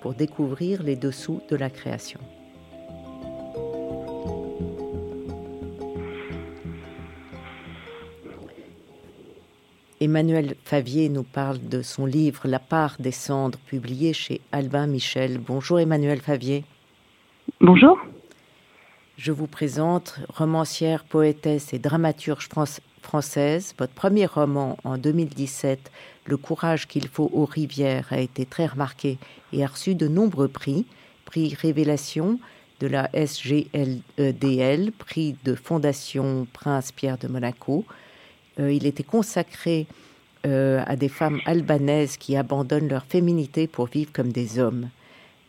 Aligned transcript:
pour 0.00 0.14
découvrir 0.14 0.82
les 0.82 0.96
dessous 0.96 1.40
de 1.50 1.56
la 1.56 1.70
création. 1.70 2.20
Emmanuel 10.00 10.54
Favier 10.62 11.08
nous 11.08 11.24
parle 11.24 11.58
de 11.58 11.82
son 11.82 12.06
livre 12.06 12.46
La 12.46 12.60
part 12.60 12.96
des 13.00 13.10
cendres, 13.10 13.58
publié 13.58 14.12
chez 14.12 14.40
Albin 14.52 14.86
Michel. 14.86 15.38
Bonjour 15.38 15.80
Emmanuel 15.80 16.20
Favier. 16.20 16.64
Bonjour. 17.60 17.98
Je 19.16 19.32
vous 19.32 19.48
présente 19.48 20.20
romancière, 20.28 21.02
poétesse 21.02 21.72
et 21.72 21.80
dramaturge 21.80 22.48
française. 23.02 23.74
Votre 23.78 23.92
premier 23.92 24.26
roman 24.26 24.76
en 24.84 24.98
2017, 24.98 25.90
Le 26.26 26.36
courage 26.36 26.86
qu'il 26.86 27.08
faut 27.08 27.30
aux 27.32 27.46
rivières, 27.46 28.08
a 28.10 28.20
été 28.20 28.44
très 28.44 28.66
remarqué 28.66 29.18
et 29.52 29.64
a 29.64 29.66
reçu 29.66 29.94
de 29.94 30.08
nombreux 30.08 30.48
prix. 30.48 30.84
Prix 31.24 31.54
Révélation 31.54 32.38
de 32.80 32.86
la 32.86 33.10
SGLDL, 33.12 34.92
prix 34.92 35.36
de 35.44 35.54
Fondation 35.54 36.46
Prince 36.52 36.92
Pierre 36.92 37.18
de 37.18 37.28
Monaco. 37.28 37.84
Euh, 38.60 38.72
il 38.72 38.86
était 38.86 39.02
consacré 39.02 39.86
euh, 40.46 40.82
à 40.86 40.96
des 40.96 41.08
femmes 41.08 41.40
albanaises 41.46 42.16
qui 42.16 42.36
abandonnent 42.36 42.88
leur 42.88 43.04
féminité 43.04 43.66
pour 43.66 43.86
vivre 43.86 44.12
comme 44.12 44.32
des 44.32 44.58
hommes. 44.58 44.88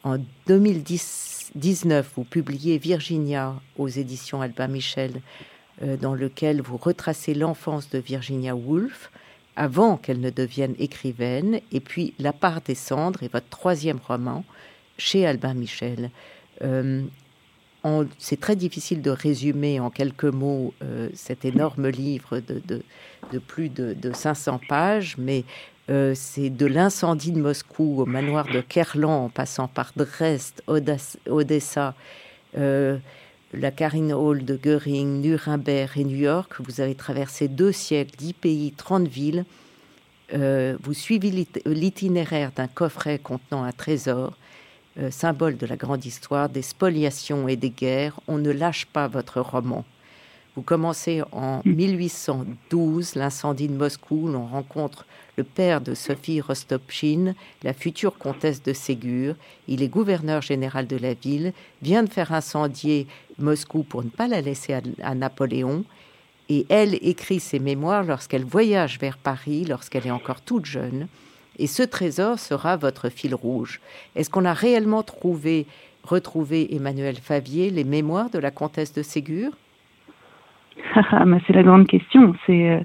En 0.03 0.17
2010, 0.47 1.51
19, 1.55 2.11
vous 2.15 2.23
publiez 2.23 2.77
Virginia 2.77 3.55
aux 3.77 3.87
éditions 3.87 4.41
Albin 4.41 4.67
Michel, 4.67 5.21
dans 5.81 6.13
lequel 6.13 6.61
vous 6.61 6.77
retracez 6.77 7.33
l'enfance 7.33 7.89
de 7.89 7.99
Virginia 7.99 8.55
Woolf 8.55 9.11
avant 9.55 9.97
qu'elle 9.97 10.19
ne 10.19 10.29
devienne 10.29 10.75
écrivaine, 10.79 11.59
et 11.71 11.79
puis 11.79 12.13
La 12.19 12.33
part 12.33 12.61
des 12.61 12.75
cendres 12.75 13.23
est 13.23 13.31
votre 13.31 13.49
troisième 13.49 13.99
roman 14.05 14.43
chez 14.97 15.25
Albin 15.25 15.53
Michel. 15.53 16.11
Euh, 16.61 17.03
c'est 18.17 18.39
très 18.39 18.55
difficile 18.55 19.01
de 19.01 19.09
résumer 19.09 19.79
en 19.79 19.89
quelques 19.89 20.25
mots 20.25 20.73
euh, 20.83 21.09
cet 21.13 21.45
énorme 21.45 21.87
livre 21.87 22.39
de, 22.39 23.39
plus 23.39 23.69
de, 23.69 23.93
de, 23.93 24.11
500 24.11 24.59
pages, 24.67 25.15
mais 25.17 25.43
euh, 25.89 26.13
c'est 26.15 26.49
de 26.49 26.65
l'incendie 26.65 27.31
de 27.31 27.39
Moscou 27.39 28.01
au 28.01 28.05
manoir 28.05 28.47
de 28.47 28.61
Kerlan, 28.61 29.25
en 29.25 29.29
passant 29.29 29.67
par 29.67 29.93
Dresde, 29.95 30.61
Odessa, 30.67 31.95
euh, 32.57 32.97
la 33.53 33.71
Karine 33.71 34.13
Hall 34.13 34.45
de 34.45 34.55
Göring, 34.55 35.21
Nuremberg 35.21 35.97
et 35.97 36.03
New 36.03 36.17
York. 36.17 36.53
Vous 36.59 36.81
avez 36.81 36.95
traversé 36.95 37.47
deux 37.47 37.71
siècles, 37.71 38.15
dix 38.17 38.33
pays, 38.33 38.71
trente 38.71 39.07
villes. 39.07 39.45
Euh, 40.33 40.77
vous 40.83 40.93
suivez 40.93 41.47
l'itinéraire 41.65 42.51
d'un 42.55 42.67
coffret 42.67 43.19
contenant 43.19 43.63
un 43.63 43.71
trésor, 43.71 44.37
symbole 45.09 45.57
de 45.57 45.65
la 45.65 45.77
grande 45.77 46.05
histoire, 46.05 46.49
des 46.49 46.61
spoliations 46.61 47.47
et 47.47 47.55
des 47.55 47.69
guerres. 47.69 48.19
On 48.27 48.37
ne 48.37 48.51
lâche 48.51 48.85
pas 48.85 49.07
votre 49.07 49.39
roman. 49.39 49.85
Vous 50.55 50.63
commencez 50.63 51.21
en 51.31 51.61
1812, 51.63 53.15
hmm. 53.15 53.19
l'incendie 53.19 53.67
de 53.69 53.77
Moscou, 53.77 54.27
l'on 54.27 54.45
rencontre 54.45 55.05
le 55.39 55.45
père 55.45 55.79
de 55.79 55.93
Sophie 55.93 56.41
Rostopchine, 56.41 57.33
la 57.63 57.71
future 57.71 58.17
comtesse 58.17 58.61
de 58.61 58.73
Ségur. 58.73 59.35
Il 59.69 59.81
est 59.81 59.87
gouverneur 59.87 60.41
général 60.41 60.85
de 60.85 60.97
la 60.97 61.13
ville, 61.13 61.53
vient 61.81 62.03
de 62.03 62.09
faire 62.09 62.33
incendier 62.33 63.07
Moscou 63.37 63.83
pour 63.83 64.03
ne 64.03 64.09
pas 64.09 64.27
la 64.27 64.41
laisser 64.41 64.73
à, 65.01 65.15
Napoléon. 65.15 65.85
Et 66.49 66.65
elle 66.67 66.95
écrit 66.95 67.39
ses 67.39 67.59
mémoires 67.59 68.03
lorsqu'elle 68.03 68.43
voyage 68.43 68.99
vers 68.99 69.17
Paris, 69.17 69.63
lorsqu'elle 69.63 70.07
est 70.07 70.11
encore 70.11 70.41
toute 70.41 70.65
jeune. 70.65 71.07
Et 71.57 71.67
ce 71.67 71.83
trésor 71.83 72.37
sera 72.37 72.75
votre 72.75 73.07
fil 73.07 73.33
rouge. 73.33 73.79
Est-ce 74.17 74.29
qu'on 74.29 74.43
a 74.43 74.53
réellement 74.53 75.03
trouvé, 75.03 75.67
retrouvé 76.03 76.75
Emmanuel 76.75 77.15
Favier, 77.15 77.69
les 77.69 77.85
mémoires 77.85 78.29
de 78.29 78.39
la 78.39 78.51
comtesse 78.51 78.91
de 78.91 79.03
Ségur? 79.03 79.51
Ah, 80.95 81.23
c'est 81.47 81.53
la 81.53 81.63
grande 81.63 81.87
question. 81.87 82.35
C'est 82.45 82.69
euh, 82.69 82.79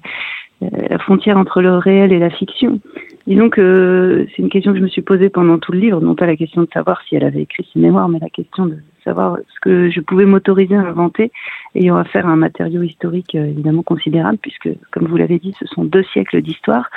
la 0.61 0.99
frontière 0.99 1.37
entre 1.37 1.61
le 1.61 1.77
réel 1.77 2.13
et 2.13 2.19
la 2.19 2.31
fiction. 2.31 2.81
Disons 3.27 3.49
que 3.49 4.27
c'est 4.31 4.43
une 4.43 4.51
question 4.51 4.73
que 4.73 4.79
je 4.79 4.83
me 4.83 4.89
suis 4.89 5.03
posée 5.03 5.31
pendant 5.31 5.59
tout 5.59 5.73
le 5.73 5.79
livre, 5.79 6.01
non 6.01 6.15
pas 6.15 6.27
la 6.27 6.37
question 6.37 6.63
de 6.63 6.69
savoir 6.73 7.03
si 7.09 7.17
elle 7.17 7.25
avait 7.25 7.43
écrit 7.43 7.67
ses 7.73 7.81
mémoires, 7.81 8.09
mais 8.09 8.19
la 8.19 8.29
question 8.29 8.67
de 8.67 8.77
savoir 9.03 9.39
ce 9.55 9.61
que 9.61 9.91
je 9.91 10.01
pouvais 10.01 10.27
m'autoriser 10.27 10.75
à 10.75 10.81
inventer, 10.81 11.33
ayant 11.75 11.97
affaire 11.97 12.27
à 12.27 12.31
un 12.31 12.37
matériau 12.37 12.83
historique 12.83 13.35
euh, 13.35 13.47
évidemment 13.47 13.83
considérable, 13.83 14.39
puisque, 14.41 14.69
comme 14.91 15.07
vous 15.07 15.17
l'avez 15.17 15.39
dit, 15.39 15.55
ce 15.59 15.67
sont 15.67 15.85
deux 15.85 16.05
siècles 16.05 16.43
d'histoire. 16.43 16.91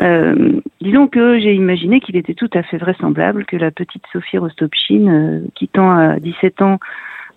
Euh, 0.00 0.60
disons 0.80 1.08
que 1.08 1.38
j'ai 1.40 1.54
imaginé 1.54 2.00
qu'il 2.00 2.16
était 2.16 2.34
tout 2.34 2.50
à 2.54 2.62
fait 2.62 2.78
vraisemblable 2.78 3.44
que 3.44 3.56
la 3.56 3.70
petite 3.70 4.04
Sophie 4.12 4.38
Rostopchine, 4.38 5.08
euh, 5.08 5.40
quittant 5.54 5.90
à 5.90 6.20
17 6.20 6.62
ans 6.62 6.74
euh, 6.74 6.76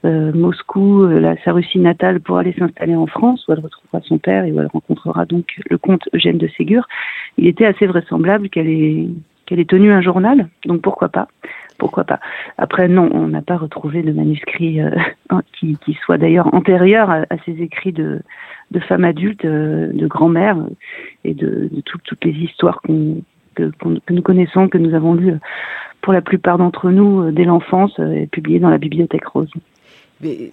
Moscou, 0.03 1.03
euh, 1.03 1.35
sa 1.45 1.53
Russie 1.53 1.79
natale, 1.79 2.19
pour 2.19 2.37
aller 2.37 2.53
s'installer 2.53 2.95
en 2.95 3.07
France, 3.07 3.47
où 3.47 3.53
elle 3.53 3.59
retrouvera 3.59 4.01
son 4.01 4.17
père 4.17 4.43
et 4.43 4.51
où 4.51 4.59
elle 4.59 4.67
rencontrera 4.67 5.25
donc 5.25 5.45
le 5.69 5.77
comte 5.77 6.09
Eugène 6.13 6.37
de 6.37 6.47
Ségur, 6.57 6.87
il 7.37 7.47
était 7.47 7.65
assez 7.65 7.85
vraisemblable 7.85 8.49
qu'elle 8.49 8.67
ait, 8.67 9.07
qu'elle 9.45 9.59
ait 9.59 9.65
tenu 9.65 9.91
un 9.91 10.01
journal, 10.01 10.49
donc 10.65 10.81
pourquoi 10.81 11.09
pas 11.09 11.27
pourquoi 11.79 12.03
pas. 12.03 12.19
Après, 12.57 12.87
non, 12.87 13.09
on 13.13 13.27
n'a 13.27 13.41
pas 13.41 13.57
retrouvé 13.57 14.03
de 14.03 14.13
manuscrit 14.13 14.79
euh, 14.79 14.91
qui, 15.59 15.75
qui, 15.83 15.97
soit 16.05 16.17
d'ailleurs 16.17 16.53
antérieur 16.53 17.09
à, 17.09 17.23
à, 17.29 17.37
ces 17.45 17.61
écrits 17.61 17.91
de, 17.91 18.21
de 18.71 18.79
femmes 18.79 19.03
adultes, 19.03 19.45
de 19.45 20.07
grand-mères 20.07 20.57
et 21.25 21.33
de, 21.33 21.69
de 21.71 21.81
toutes 21.81 22.23
les 22.23 22.31
histoires 22.31 22.79
qu'on, 22.83 23.21
que, 23.55 23.71
que, 24.05 24.13
nous 24.13 24.21
connaissons, 24.21 24.69
que 24.69 24.77
nous 24.77 24.93
avons 24.93 25.15
lues 25.15 25.33
pour 26.01 26.13
la 26.13 26.21
plupart 26.21 26.57
d'entre 26.57 26.91
nous 26.91 27.31
dès 27.31 27.43
l'enfance 27.43 27.97
et 27.99 28.27
publiées 28.27 28.59
dans 28.59 28.69
la 28.69 28.77
Bibliothèque 28.77 29.25
Rose 29.25 29.51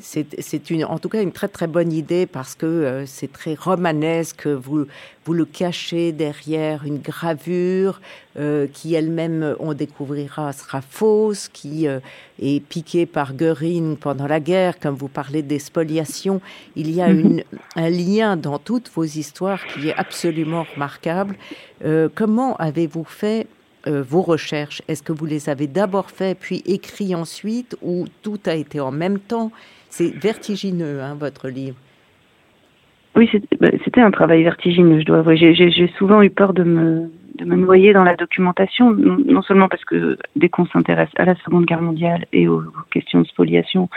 c'est 0.00 0.70
une, 0.70 0.84
en 0.84 0.98
tout 0.98 1.08
cas 1.08 1.22
une 1.22 1.32
très 1.32 1.48
très 1.48 1.66
bonne 1.66 1.92
idée 1.92 2.26
parce 2.26 2.54
que 2.54 2.66
euh, 2.66 3.06
c'est 3.06 3.32
très 3.32 3.54
romanesque. 3.54 4.46
Vous, 4.46 4.86
vous 5.24 5.32
le 5.32 5.44
cachez 5.44 6.12
derrière 6.12 6.84
une 6.84 6.98
gravure 6.98 8.00
euh, 8.36 8.66
qui 8.72 8.94
elle-même, 8.94 9.56
on 9.58 9.74
découvrira, 9.74 10.52
sera 10.52 10.80
fausse, 10.80 11.48
qui 11.48 11.88
euh, 11.88 12.00
est 12.40 12.62
piquée 12.64 13.06
par 13.06 13.34
Göring 13.34 13.96
pendant 13.96 14.26
la 14.26 14.40
guerre, 14.40 14.78
comme 14.78 14.94
vous 14.94 15.08
parlez 15.08 15.42
des 15.42 15.58
spoliations. 15.58 16.40
Il 16.76 16.90
y 16.90 17.00
a 17.00 17.08
mhm. 17.08 17.20
une, 17.20 17.44
un 17.76 17.90
lien 17.90 18.36
dans 18.36 18.58
toutes 18.58 18.90
vos 18.94 19.04
histoires 19.04 19.64
qui 19.66 19.88
est 19.88 19.94
absolument 19.94 20.66
remarquable. 20.74 21.36
comment 22.14 22.56
avez-vous 22.56 23.04
fait 23.04 23.46
euh, 23.86 24.02
vos 24.02 24.22
recherches? 24.22 24.82
Est-ce 24.88 25.02
que 25.02 25.12
vous 25.12 25.26
les 25.26 25.48
avez 25.48 25.66
d'abord 25.66 26.10
fait 26.10 26.38
puis 26.38 26.62
écrit 26.66 27.14
ensuite 27.14 27.76
ou 27.82 28.04
tout 28.22 28.38
a 28.46 28.54
été 28.54 28.80
en 28.80 28.90
même 28.90 29.18
temps? 29.18 29.50
C'est 29.88 30.14
vertigineux, 30.14 31.00
hein, 31.00 31.16
votre 31.18 31.48
livre. 31.48 31.76
Oui, 33.16 33.28
bah, 33.60 33.70
c'était 33.84 34.00
un 34.00 34.10
travail 34.10 34.42
vertigineux, 34.44 35.00
je 35.00 35.04
dois 35.04 35.18
avouer. 35.18 35.36
J'ai 35.36 35.92
souvent 35.98 36.22
eu 36.22 36.30
peur 36.30 36.52
de 36.52 36.62
me, 36.62 37.10
de 37.36 37.44
me 37.44 37.56
noyer 37.56 37.92
dans 37.92 38.04
la 38.04 38.14
documentation, 38.14 38.92
non 38.92 39.42
seulement 39.42 39.68
parce 39.68 39.84
que 39.84 40.16
dès 40.36 40.48
qu'on 40.48 40.66
s'intéresse 40.66 41.10
à 41.16 41.24
la 41.24 41.34
Seconde 41.36 41.64
Guerre 41.64 41.82
mondiale 41.82 42.26
et 42.32 42.46
aux, 42.46 42.62
questions 42.92 43.22
de 43.22 43.26
spoliation, 43.26 43.88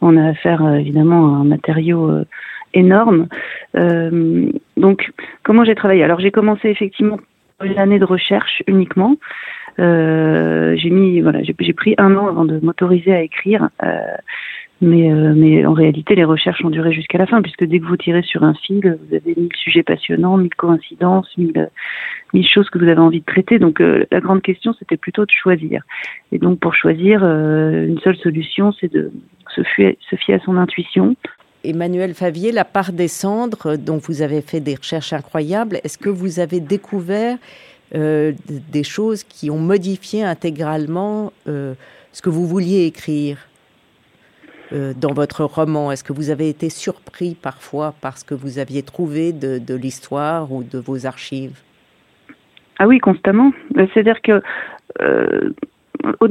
on 0.00 0.16
a 0.16 0.28
affaire 0.30 0.64
euh, 0.64 0.74
évidemment 0.74 1.34
à 1.34 1.38
un 1.38 1.44
matériau 1.44 2.08
euh, 2.08 2.24
énorme. 2.72 3.28
donc, 4.76 5.12
comment 5.44 5.64
j'ai 5.64 5.74
travaillé? 5.74 6.02
Alors, 6.02 6.18
j'ai 6.18 6.32
commencé 6.32 6.68
effectivement 6.68 7.18
une 7.62 7.78
année 7.78 7.98
de 7.98 8.04
recherche 8.04 8.62
uniquement. 8.66 9.16
Euh, 9.78 10.76
j'ai 10.76 10.90
mis 10.90 11.20
voilà, 11.20 11.42
j'ai 11.42 11.72
pris 11.72 11.94
un 11.98 12.14
an 12.16 12.28
avant 12.28 12.44
de 12.44 12.58
m'autoriser 12.60 13.12
à 13.12 13.22
écrire. 13.22 13.68
Euh, 13.82 13.88
mais, 14.80 15.10
euh, 15.10 15.32
mais 15.34 15.64
en 15.64 15.72
réalité, 15.72 16.14
les 16.14 16.24
recherches 16.24 16.62
ont 16.64 16.70
duré 16.70 16.92
jusqu'à 16.92 17.16
la 17.16 17.26
fin, 17.26 17.40
puisque 17.40 17.64
dès 17.64 17.78
que 17.78 17.86
vous 17.86 17.96
tirez 17.96 18.22
sur 18.22 18.42
un 18.42 18.54
fil, 18.54 18.98
vous 19.08 19.14
avez 19.14 19.34
mille 19.36 19.54
sujets 19.56 19.82
passionnants, 19.82 20.36
mille 20.36 20.54
coïncidences, 20.54 21.30
mille, 21.38 21.70
mille 22.34 22.46
choses 22.46 22.68
que 22.70 22.78
vous 22.78 22.88
avez 22.88 23.00
envie 23.00 23.20
de 23.20 23.24
traiter. 23.24 23.58
Donc 23.58 23.80
la 23.80 24.20
grande 24.20 24.42
question, 24.42 24.74
c'était 24.78 24.96
plutôt 24.96 25.24
de 25.24 25.30
choisir. 25.30 25.82
Et 26.32 26.38
donc 26.38 26.58
pour 26.58 26.74
choisir, 26.74 27.24
une 27.24 27.98
seule 28.00 28.16
solution, 28.16 28.72
c'est 28.72 28.92
de 28.92 29.10
se 29.54 29.62
fier, 29.62 29.96
se 30.10 30.16
fier 30.16 30.34
à 30.34 30.40
son 30.40 30.56
intuition, 30.56 31.16
Emmanuel 31.64 32.14
Favier, 32.14 32.52
la 32.52 32.64
part 32.64 32.92
des 32.92 33.08
cendres, 33.08 33.76
dont 33.76 33.98
vous 33.98 34.22
avez 34.22 34.42
fait 34.42 34.60
des 34.60 34.74
recherches 34.74 35.12
incroyables, 35.12 35.80
est-ce 35.84 35.98
que 35.98 36.08
vous 36.08 36.40
avez 36.40 36.60
découvert 36.60 37.38
euh, 37.94 38.32
des 38.48 38.84
choses 38.84 39.24
qui 39.24 39.50
ont 39.50 39.58
modifié 39.58 40.22
intégralement 40.24 41.32
euh, 41.48 41.74
ce 42.12 42.22
que 42.22 42.30
vous 42.30 42.46
vouliez 42.46 42.84
écrire 42.86 43.38
dans 44.72 45.12
votre 45.12 45.44
roman? 45.44 45.92
Est-ce 45.92 46.02
que 46.02 46.12
vous 46.12 46.30
avez 46.30 46.48
été 46.48 46.68
surpris 46.68 47.36
parfois 47.40 47.94
par 48.00 48.18
ce 48.18 48.24
que 48.24 48.34
vous 48.34 48.58
aviez 48.58 48.82
trouvé 48.82 49.32
de 49.32 49.74
l'histoire 49.74 50.50
ou 50.50 50.64
de 50.64 50.78
vos 50.78 51.06
archives? 51.06 51.60
Ah 52.78 52.86
oui, 52.86 52.98
constamment. 52.98 53.52
C'est-à-dire 53.76 54.20
que 54.22 54.42
euh, 55.00 55.50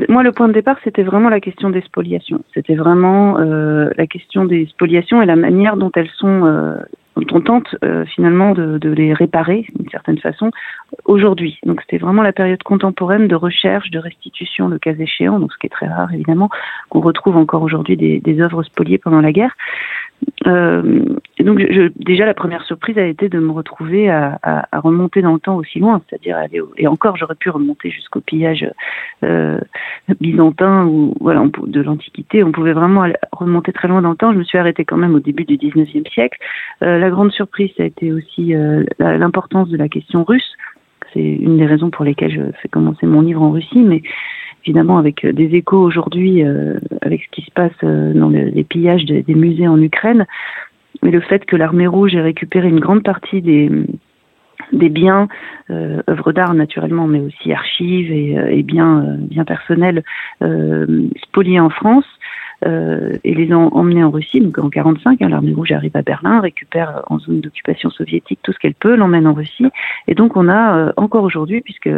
moi, 0.10 0.24
le 0.24 0.32
point 0.32 0.48
de 0.48 0.54
départ, 0.54 0.78
c'était 0.84 1.04
vraiment 1.04 1.30
la 1.30 1.40
question 1.40 1.70
des 1.70 1.82
spoliations. 1.82 2.44
C'était 2.54 2.76
vraiment 2.76 3.40
euh, 3.40 3.90
la 3.98 4.08
question 4.08 4.46
des 4.46 4.68
spoliations 4.68 5.22
et 5.22 5.26
la 5.26 5.36
manière 5.36 5.78
dont 5.78 5.92
elles 5.96 6.10
sont, 6.18 6.46
euh, 6.46 6.76
dont 7.16 7.38
on 7.38 7.42
tente 7.42 7.76
euh, 7.84 8.06
finalement 8.06 8.54
de, 8.54 8.78
de, 8.78 8.90
les 8.90 9.14
réparer 9.14 9.66
d'une 9.76 9.90
certaine 9.90 10.20
façon 10.20 10.52
aujourd'hui. 11.06 11.60
Donc, 11.66 11.82
c'était 11.82 11.98
vraiment 11.98 12.22
la 12.22 12.34
période 12.34 12.62
contemporaine 12.64 13.28
de 13.28 13.36
recherche, 13.36 13.90
de 13.90 14.00
restitution, 14.00 14.68
le 14.68 14.80
cas 14.80 14.94
échéant, 14.94 15.40
donc 15.40 15.54
ce 15.54 15.58
qui 15.58 15.68
est 15.68 15.72
très 15.72 15.88
rare 15.88 16.14
évidemment, 16.14 16.50
qu'on 16.90 17.02
retrouve 17.02 17.38
encore 17.38 17.64
aujourd'hui 17.64 17.98
des, 17.98 18.20
des 18.20 18.42
œuvres 18.42 18.64
spoliées 18.64 18.98
pendant 19.00 19.22
la 19.22 19.32
guerre. 19.32 19.56
Euh, 20.48 21.04
donc, 21.40 21.62
déjà, 21.96 22.26
la 22.26 22.34
première 22.34 22.64
surprise 22.64 22.98
a 22.98 23.06
été 23.06 23.30
de 23.30 23.40
me 23.40 23.52
retrouver 23.52 24.10
à, 24.10 24.68
remonter 24.74 25.22
dans 25.22 25.34
le 25.34 25.40
temps 25.40 25.56
aussi 25.56 25.80
loin, 25.80 26.02
c'est-à-dire 26.10 26.38
et 26.78 26.88
encore, 26.88 27.18
j'aurais 27.18 27.36
pu 27.36 27.50
remonter 27.50 27.90
jusqu'au 27.90 28.22
pillage 28.22 28.66
euh, 29.24 29.60
byzantin 30.20 30.86
ou 30.86 31.16
voilà 31.20 31.44
de 31.66 31.82
l'Antiquité. 31.82 32.44
On 32.44 32.52
pouvait 32.52 32.74
vraiment 32.74 33.06
remonter 33.32 33.72
très 33.72 33.88
loin 33.88 34.02
dans 34.02 34.12
le 34.12 34.16
temps. 34.16 34.34
Je 34.34 34.38
me 34.38 34.44
suis 34.44 34.58
arrêtée 34.58 34.86
quand 34.86 34.98
même 34.98 35.16
au 35.16 35.20
début 35.20 35.46
du 35.46 35.58
19e 35.58 36.10
siècle. 36.12 36.38
Euh, 36.82 37.00
la 37.00 37.10
grande 37.10 37.32
surprise, 37.32 37.72
ça 37.78 37.84
a 37.84 37.86
été 37.86 38.12
aussi 38.12 38.54
l'importance 39.00 39.70
de 39.70 39.78
la 39.78 39.90
question 39.90 40.24
russe. 40.24 40.54
C'est 41.14 41.22
une 41.22 41.58
des 41.58 41.66
raisons 41.66 41.90
pour 41.90 42.06
lesquelles 42.06 42.32
je 42.32 42.58
fais 42.62 42.70
commencer 42.70 43.06
mon 43.06 43.22
livre 43.22 43.42
en 43.42 43.52
Russie, 43.52 43.84
mais 43.84 44.02
évidemment 44.66 44.98
avec 44.98 45.26
euh, 45.26 45.34
des 45.34 45.56
échos 45.56 45.82
aujourd'hui, 45.82 46.44
euh, 46.44 46.80
avec 47.02 47.24
ce 47.24 47.30
qui 47.32 47.42
se 47.42 47.52
passe 47.52 47.72
euh, 47.84 48.14
dans 48.14 48.30
les 48.30 48.64
pillages 48.64 49.06
des, 49.06 49.24
musées 49.36 49.68
en 49.68 49.82
Ukraine, 49.82 50.26
mais 51.02 51.12
le 51.12 51.22
fait 51.22 51.46
que 51.46 51.56
l'armée 51.56 51.88
rouge 51.88 52.16
ait 52.16 52.22
récupéré 52.22 52.70
une 52.70 52.80
grande 52.80 53.04
partie 53.04 53.42
des, 53.42 53.70
des 54.72 54.90
biens, 54.90 55.28
euh, 55.70 56.02
œuvres 56.10 56.32
d'art 56.32 56.54
naturellement, 56.54 57.08
mais 57.08 57.20
aussi 57.20 57.52
archives 57.52 58.12
et, 58.12 58.36
et 58.58 58.64
biens, 58.64 59.18
bien 59.20 59.44
personnels 59.44 60.04
euh, 60.42 61.08
spoliés 61.24 61.60
en 61.60 61.70
France, 61.70 62.06
euh, 62.66 63.18
et 63.24 63.34
les 63.34 63.54
ont 63.54 63.74
emmenés 63.76 64.04
en 64.04 64.12
Russie. 64.12 64.40
Donc 64.40 64.58
en 64.58 64.70
45, 64.70 65.22
hein, 65.22 65.30
l'armée 65.30 65.54
rouge 65.54 65.72
arrive 65.72 65.96
à 65.96 66.02
Berlin, 66.02 66.40
récupère 66.40 67.04
en 67.10 67.20
zone 67.20 67.42
d'occupation 67.42 67.90
soviétique 67.90 68.40
tout 68.44 68.52
ce 68.54 68.60
qu'elle 68.60 68.74
peut, 68.74 68.96
l'emmène 68.96 69.28
en 69.28 69.34
Russie. 69.34 69.68
Et 70.08 70.16
donc 70.16 70.36
on 70.36 70.48
a 70.48 70.78
euh, 70.78 70.94
encore 70.98 71.24
aujourd'hui, 71.24 71.62
puisque 71.62 71.90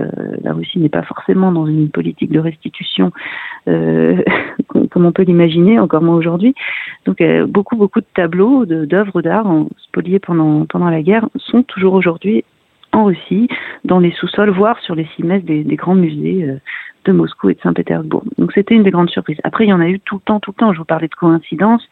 la 0.44 0.54
Russie 0.54 0.80
n'est 0.80 0.90
pas 0.90 1.04
forcément 1.04 1.52
dans 1.52 1.68
une 1.68 1.90
politique 1.90 2.32
de 2.32 2.40
restitution 2.40 3.12
euh, 3.68 4.22
comme 4.68 5.06
on 5.06 5.12
peut 5.12 5.24
l'imaginer, 5.24 5.80
encore 5.80 6.02
moins 6.02 6.16
aujourd'hui. 6.16 6.54
Donc 7.06 7.22
euh, 7.22 7.46
beaucoup 7.46 7.76
beaucoup 7.76 8.02
de 8.02 8.08
tableaux, 8.14 8.66
d'œuvres 8.66 9.22
d'art 9.22 9.48
spoliés 9.78 10.20
pendant 10.20 10.66
la 10.90 11.02
guerre 11.02 11.28
sont 11.38 11.64
toujours 11.64 11.94
aujourd'hui 11.94 12.44
en 12.96 13.06
Russie, 13.06 13.48
dans 13.84 14.00
les 14.00 14.12
sous-sols, 14.12 14.50
voire 14.50 14.80
sur 14.80 14.96
les 14.96 15.08
cimaises 15.16 15.44
des, 15.44 15.64
grands 15.76 15.96
musées 15.96 16.44
euh, 16.44 16.58
de 17.06 17.12
Moscou 17.12 17.50
et 17.50 17.54
de 17.54 17.62
Saint-Pétersbourg. 17.62 18.24
Donc 18.38 18.52
c'était 18.54 18.76
une 18.76 18.84
des 18.84 18.92
grandes 18.92 19.10
surprises. 19.10 19.40
Après, 19.44 19.66
il 19.66 19.70
y 19.70 19.74
en 19.74 19.80
a 19.80 19.88
eu 19.88 20.00
tout 20.00 20.16
le 20.16 20.22
temps, 20.22 20.40
tout 20.40 20.52
le 20.52 20.60
temps. 20.60 20.74
Je 20.74 20.80
vous 20.80 20.86
parlais 20.86 21.08
de 21.08 21.16
coïncidence. 21.16 21.84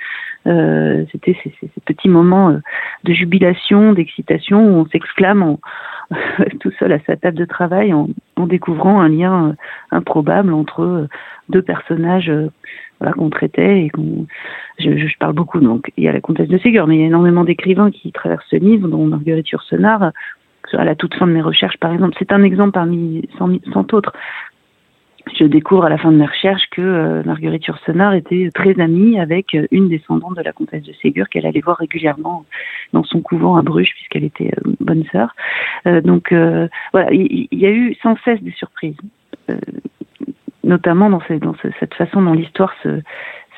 Euh, 0.46 1.06
c'était 1.12 1.38
ces, 1.44 1.54
petits 1.86 2.10
moments 2.10 2.50
euh, 2.50 2.58
de 3.04 3.14
jubilation, 3.14 3.94
d'excitation 3.94 4.66
où 4.66 4.82
on 4.82 4.86
s'exclame 4.88 5.58
tout 6.60 6.72
seul 6.80 6.92
à 6.92 7.00
sa 7.06 7.16
table 7.16 7.38
de 7.38 7.46
travail 7.46 7.94
en, 7.94 8.10
découvrant 8.46 9.00
un 9.00 9.10
lien 9.10 9.50
euh, 9.50 9.54
improbable 9.92 10.54
entre 10.54 10.82
euh, 10.82 11.08
deux 11.50 11.62
personnages 11.62 12.32
qu'on 13.16 13.30
traitait 13.30 13.86
et 13.86 13.90
qu'on. 13.90 14.26
Je, 14.80 15.18
parle 15.20 15.34
beaucoup 15.34 15.60
donc. 15.60 15.92
Il 15.98 16.04
y 16.04 16.08
a 16.08 16.14
la 16.14 16.22
comtesse 16.22 16.48
de 16.48 16.58
Ségur, 16.58 16.88
mais 16.88 16.96
il 16.96 17.02
y 17.02 17.04
a 17.04 17.08
énormément 17.08 17.44
d'écrivains 17.44 17.92
qui 17.92 18.12
traversent 18.12 18.46
ce 18.50 18.56
livre, 18.56 18.88
dont 18.88 19.06
Marguerite 19.06 19.50
Yourcenar, 19.50 20.12
à 20.72 20.84
la 20.86 20.96
toute 20.96 21.14
fin 21.16 21.28
de 21.28 21.32
mes 21.32 21.42
recherches, 21.42 21.78
par 21.78 21.94
exemple. 21.94 22.16
C'est 22.18 22.32
un 22.32 22.44
exemple 22.44 22.72
parmi 22.72 23.28
cent 23.38 23.94
autres. 23.94 24.14
Je 25.32 25.46
découvre 25.46 25.86
à 25.86 25.90
la 25.90 25.98
fin 25.98 26.12
de 26.12 26.18
mes 26.18 26.26
recherches 26.26 26.68
que 26.70 26.82
euh, 26.82 27.24
Marguerite 27.24 27.66
Yourcenar 27.66 28.14
était 28.14 28.50
très 28.54 28.80
amie 28.80 29.20
avec 29.20 29.56
euh, 29.56 29.68
une 29.72 29.88
descendante 29.88 30.36
de 30.36 30.42
la 30.42 30.52
comtesse 30.52 30.84
de 30.84 30.94
Ségur 31.02 31.30
qu'elle 31.30 31.46
allait 31.46 31.62
voir 31.62 31.78
régulièrement 31.78 32.46
dans 32.92 33.04
son 33.04 33.22
couvent 33.22 33.56
à 33.56 33.62
Bruges 33.62 33.92
puisqu'elle 33.96 34.26
était 34.26 34.52
euh, 34.58 34.76
bonne 34.80 35.06
sœur. 35.12 35.34
Donc 35.86 36.34
voilà, 36.94 37.12
il, 37.12 37.48
y 37.52 37.66
a 37.66 37.70
eu 37.70 37.94
sans 38.02 38.16
cesse 38.24 38.42
des 38.42 38.52
surprises, 38.52 38.96
notamment 40.64 41.10
dans, 41.10 41.22
cette 41.28 41.94
façon 41.94 42.22
dont 42.22 42.32
l'histoire 42.32 42.74
se 42.84 43.02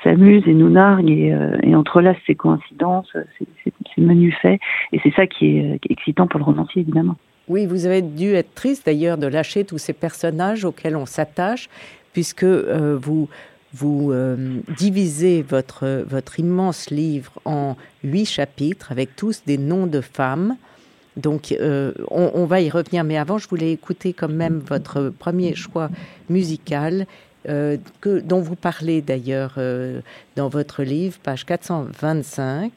s'amuse 0.03 0.47
et 0.47 0.53
nous 0.53 0.69
nargue 0.69 1.09
et, 1.11 1.37
et 1.61 1.75
entrelace 1.75 2.17
ces 2.25 2.33
coïncidences, 2.33 3.15
ces, 3.37 3.47
ces, 3.63 3.73
ces 3.93 4.01
menus 4.01 4.35
faits. 4.41 4.59
Et 4.91 4.99
c'est 5.03 5.13
ça 5.13 5.27
qui 5.27 5.59
est 5.59 5.79
excitant 5.89 6.25
pour 6.25 6.39
le 6.39 6.45
romancier, 6.45 6.81
évidemment. 6.81 7.15
Oui, 7.47 7.67
vous 7.67 7.85
avez 7.85 8.01
dû 8.01 8.33
être 8.33 8.53
triste 8.55 8.87
d'ailleurs 8.87 9.17
de 9.17 9.27
lâcher 9.27 9.65
tous 9.65 9.77
ces 9.77 9.93
personnages 9.93 10.65
auxquels 10.65 10.95
on 10.95 11.05
s'attache, 11.05 11.69
puisque 12.11 12.43
euh, 12.43 12.97
vous, 12.99 13.29
vous 13.73 14.11
euh, 14.11 14.61
divisez 14.77 15.43
votre, 15.43 16.03
votre 16.07 16.39
immense 16.39 16.89
livre 16.89 17.33
en 17.45 17.75
huit 18.03 18.25
chapitres 18.25 18.91
avec 18.91 19.15
tous 19.15 19.43
des 19.45 19.59
noms 19.59 19.85
de 19.85 20.01
femmes. 20.01 20.57
Donc, 21.17 21.51
euh, 21.51 21.93
on, 22.09 22.45
va 22.45 22.61
y 22.61 22.69
revenir, 22.69 23.03
mais 23.03 23.17
avant, 23.17 23.37
je 23.37 23.47
voulais 23.47 23.71
écouter 23.71 24.11
quand 24.11 24.27
même 24.27 24.59
votre 24.59 25.09
premier 25.09 25.55
choix 25.55 25.89
musical 26.29 27.05
dont 27.47 28.41
vous 28.41 28.55
parlez 28.55 29.03
d'ailleurs 29.03 29.59
dans 30.35 30.49
votre 30.49 30.81
livre, 30.81 31.19
page 31.21 31.45
425. 31.45 32.71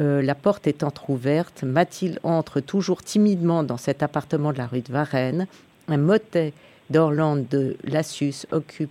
Euh, 0.00 0.22
la 0.22 0.34
porte 0.34 0.66
est 0.66 0.84
entr'ouverte, 0.84 1.64
Mathilde 1.64 2.20
entre 2.22 2.60
toujours 2.60 3.02
timidement 3.02 3.64
dans 3.64 3.76
cet 3.76 4.02
appartement 4.02 4.52
de 4.52 4.58
la 4.58 4.66
rue 4.66 4.80
de 4.80 4.92
Varennes. 4.92 5.46
Un 5.88 5.96
motet 5.96 6.52
d'Orlande 6.90 7.46
de 7.48 7.76
Lassus 7.82 8.46
occupe 8.52 8.90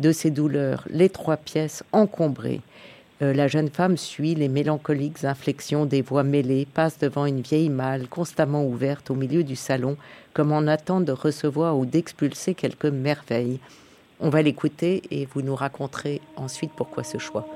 de 0.00 0.12
ses 0.12 0.30
douleurs 0.30 0.84
les 0.90 1.08
trois 1.08 1.36
pièces 1.36 1.82
encombrées. 1.92 2.60
Euh, 3.22 3.32
la 3.32 3.48
jeune 3.48 3.70
femme 3.70 3.96
suit 3.96 4.34
les 4.34 4.48
mélancoliques 4.48 5.24
inflexions 5.24 5.86
des 5.86 6.02
voix 6.02 6.24
mêlées, 6.24 6.66
passe 6.66 6.98
devant 6.98 7.26
une 7.26 7.40
vieille 7.40 7.70
malle 7.70 8.08
constamment 8.08 8.66
ouverte 8.66 9.10
au 9.10 9.14
milieu 9.14 9.44
du 9.44 9.56
salon, 9.56 9.96
comme 10.34 10.52
en 10.52 10.66
attend 10.66 11.00
de 11.00 11.12
recevoir 11.12 11.78
ou 11.78 11.86
d'expulser 11.86 12.54
quelque 12.54 12.88
merveille. 12.88 13.60
On 14.20 14.28
va 14.28 14.42
l'écouter 14.42 15.02
et 15.10 15.26
vous 15.26 15.42
nous 15.42 15.54
raconterez 15.54 16.20
ensuite 16.36 16.72
pourquoi 16.76 17.04
ce 17.04 17.18
choix. 17.18 17.46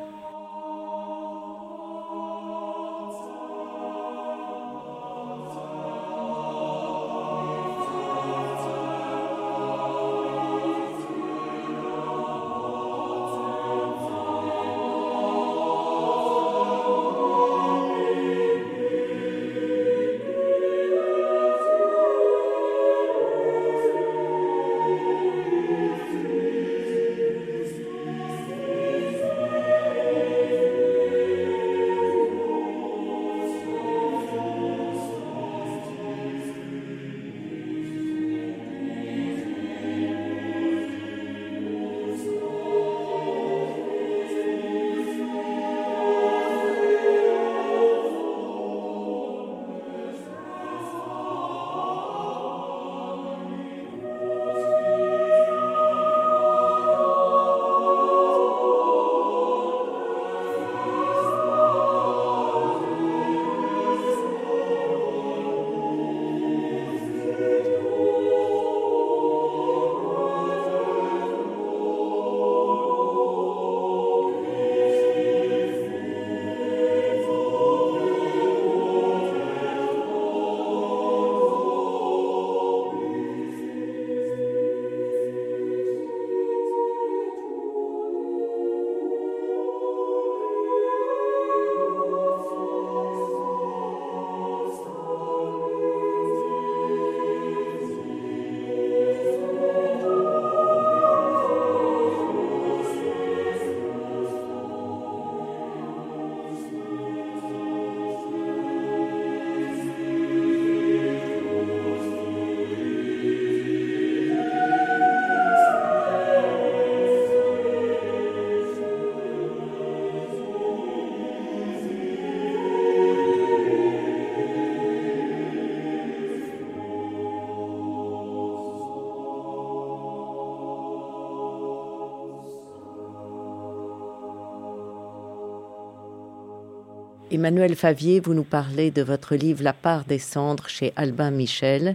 Emmanuel 137.30 137.74
Favier, 137.74 138.20
vous 138.20 138.32
nous 138.32 138.44
parlez 138.44 138.90
de 138.90 139.02
votre 139.02 139.34
livre 139.34 139.62
La 139.62 139.74
part 139.74 140.04
des 140.04 140.18
cendres 140.18 140.68
chez 140.68 140.92
Albin 140.96 141.30
Michel. 141.30 141.94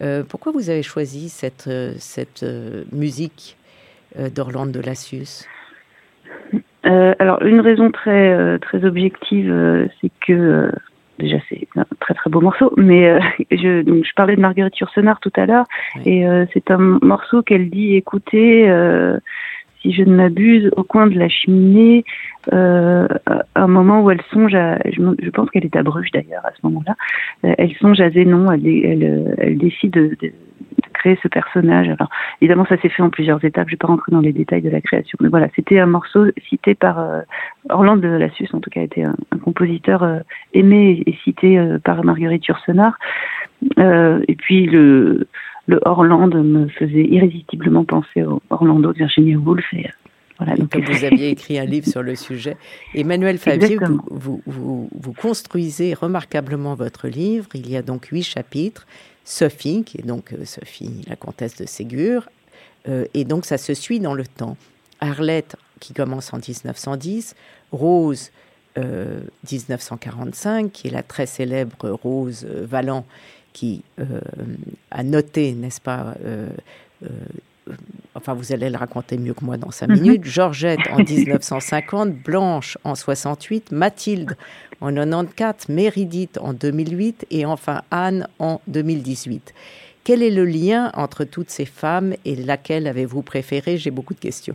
Euh, 0.00 0.22
pourquoi 0.22 0.52
vous 0.52 0.70
avez 0.70 0.84
choisi 0.84 1.28
cette, 1.28 1.66
euh, 1.66 1.94
cette 1.98 2.44
euh, 2.44 2.84
musique 2.92 3.56
d'Orlande 4.34 4.72
de 4.72 4.80
Lassus 4.80 5.46
Alors, 6.84 7.42
une 7.42 7.60
raison 7.60 7.90
très, 7.90 8.58
très 8.60 8.84
objective, 8.84 9.88
c'est 10.00 10.10
que 10.26 10.72
déjà 11.18 11.36
c'est 11.48 11.68
un 11.76 11.84
très 12.00 12.14
très 12.14 12.30
beau 12.30 12.40
morceau, 12.40 12.72
mais 12.76 13.20
je, 13.50 13.82
donc, 13.82 14.04
je 14.04 14.14
parlais 14.14 14.34
de 14.34 14.40
Marguerite 14.40 14.78
Yourcenar 14.78 15.20
tout 15.20 15.32
à 15.36 15.44
l'heure, 15.44 15.66
et 16.06 16.24
c'est 16.54 16.70
un 16.70 16.78
morceau 17.02 17.42
qu'elle 17.42 17.68
dit 17.68 17.96
écoutez 17.96 18.66
si 19.82 19.92
je 19.92 20.02
ne 20.02 20.14
m'abuse, 20.14 20.70
au 20.76 20.84
coin 20.84 21.06
de 21.06 21.18
la 21.18 21.28
cheminée, 21.28 22.04
euh, 22.52 23.06
un 23.54 23.66
moment 23.66 24.02
où 24.02 24.10
elle 24.10 24.22
songe 24.32 24.54
à, 24.54 24.78
je, 24.90 25.30
pense 25.30 25.50
qu'elle 25.50 25.64
est 25.64 25.76
à 25.76 25.82
Bruges 25.82 26.10
d'ailleurs 26.12 26.44
à 26.44 26.50
ce 26.50 26.66
moment-là, 26.66 26.96
euh, 27.44 27.54
elle 27.58 27.74
songe 27.74 28.00
à 28.00 28.10
Zénon, 28.10 28.50
elle, 28.50 28.66
elle, 28.66 29.34
elle 29.38 29.58
décide 29.58 29.92
de, 29.92 30.16
de, 30.20 30.32
créer 30.98 31.18
ce 31.22 31.28
personnage. 31.28 31.88
Alors 31.88 32.10
évidemment, 32.40 32.66
ça 32.68 32.76
s'est 32.78 32.88
fait 32.88 33.02
en 33.02 33.10
plusieurs 33.10 33.42
étapes. 33.44 33.68
Je 33.68 33.72
ne 33.72 33.76
vais 33.76 33.78
pas 33.78 33.86
rentrer 33.86 34.12
dans 34.12 34.20
les 34.20 34.32
détails 34.32 34.62
de 34.62 34.70
la 34.70 34.80
création, 34.80 35.16
mais 35.20 35.28
voilà, 35.28 35.48
c'était 35.56 35.78
un 35.78 35.86
morceau 35.86 36.26
cité 36.48 36.74
par 36.74 36.98
euh, 36.98 37.20
Orlande 37.70 38.00
de 38.00 38.08
Lassus, 38.08 38.48
en 38.52 38.60
tout 38.60 38.70
cas, 38.70 38.82
était 38.82 39.04
un, 39.04 39.14
un 39.30 39.38
compositeur 39.38 40.02
euh, 40.02 40.18
aimé 40.52 41.02
et 41.06 41.14
cité 41.24 41.58
euh, 41.58 41.78
par 41.78 42.04
Marguerite 42.04 42.46
Yourcenar. 42.46 42.98
et 43.78 44.36
puis 44.36 44.66
le 44.66 45.26
le 45.68 45.78
Orlando 45.84 46.42
me 46.42 46.66
faisait 46.68 47.04
irrésistiblement 47.04 47.84
penser 47.84 48.22
au 48.24 48.40
Orlando 48.48 48.90
de 48.90 48.98
Virginia 48.98 49.36
Woolf. 49.36 49.64
Et, 49.74 49.86
euh, 49.86 49.90
voilà, 50.38 50.56
donc... 50.56 50.74
vous 50.74 51.04
aviez 51.04 51.28
écrit 51.28 51.58
un 51.58 51.66
livre 51.66 51.86
sur 51.86 52.02
le 52.02 52.16
sujet. 52.16 52.56
Emmanuel 52.94 53.36
Favier, 53.36 53.76
vous, 54.10 54.40
vous, 54.46 54.88
vous, 54.90 55.12
construisez 55.12 55.92
remarquablement 55.92 56.74
votre 56.74 57.06
livre. 57.06 57.46
Il 57.54 57.70
y 57.70 57.76
a 57.76 57.82
donc 57.82 58.06
huit 58.06 58.22
chapitres. 58.22 58.86
Sophie, 59.24 59.84
qui 59.84 59.98
est 59.98 60.06
donc 60.06 60.32
euh, 60.32 60.46
Sophie, 60.46 61.04
la 61.06 61.16
comtesse 61.16 61.56
de 61.56 61.66
Ségur, 61.66 62.30
euh, 62.88 63.04
et 63.12 63.26
donc 63.26 63.44
ça 63.44 63.58
se 63.58 63.74
suit 63.74 64.00
dans 64.00 64.14
le 64.14 64.26
temps. 64.26 64.56
Arlette, 65.00 65.56
qui 65.80 65.92
commence 65.92 66.32
en 66.32 66.38
1910, 66.38 67.36
Rose, 67.70 68.32
1945, 68.76 70.70
qui 70.70 70.86
est 70.86 70.90
la 70.90 71.02
très 71.02 71.26
célèbre 71.26 71.90
Rose 71.90 72.46
Valland, 72.46 73.04
qui 73.58 73.82
euh, 73.98 74.20
a 74.92 75.02
noté, 75.02 75.50
n'est-ce 75.52 75.80
pas, 75.80 76.14
euh, 76.24 76.48
euh, 77.02 77.08
enfin 78.14 78.32
vous 78.32 78.52
allez 78.52 78.70
le 78.70 78.76
raconter 78.76 79.18
mieux 79.18 79.34
que 79.34 79.44
moi 79.44 79.56
dans 79.56 79.72
cinq 79.72 79.88
mhm. 79.88 80.00
minutes, 80.00 80.24
Georgette 80.24 80.78
en 80.92 80.98
1950, 80.98 82.14
Blanche 82.24 82.78
en 82.84 82.94
68, 82.94 83.72
Mathilde 83.72 84.36
en 84.80 84.94
94, 84.94 85.70
Méridite 85.70 86.38
en 86.40 86.52
2008 86.52 87.26
et 87.32 87.46
enfin 87.46 87.82
Anne 87.90 88.28
en 88.38 88.60
2018. 88.68 89.52
Quel 90.04 90.22
est 90.22 90.30
le 90.30 90.44
lien 90.44 90.92
entre 90.94 91.24
toutes 91.24 91.50
ces 91.50 91.66
femmes 91.66 92.14
et 92.24 92.36
laquelle 92.36 92.86
avez-vous 92.86 93.22
préféré? 93.22 93.76
J'ai 93.76 93.90
beaucoup 93.90 94.14
de 94.14 94.20
questions. 94.20 94.54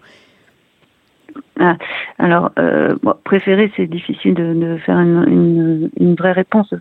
Ah, 1.60 1.75
alors, 2.19 2.51
euh, 2.57 2.95
préféré, 3.25 3.69
c'est 3.75 3.88
difficile 3.88 4.33
de, 4.33 4.77
faire 4.77 4.98
une, 4.98 5.89
une, 6.00 6.15
vraie 6.15 6.31
réponse. 6.31 6.74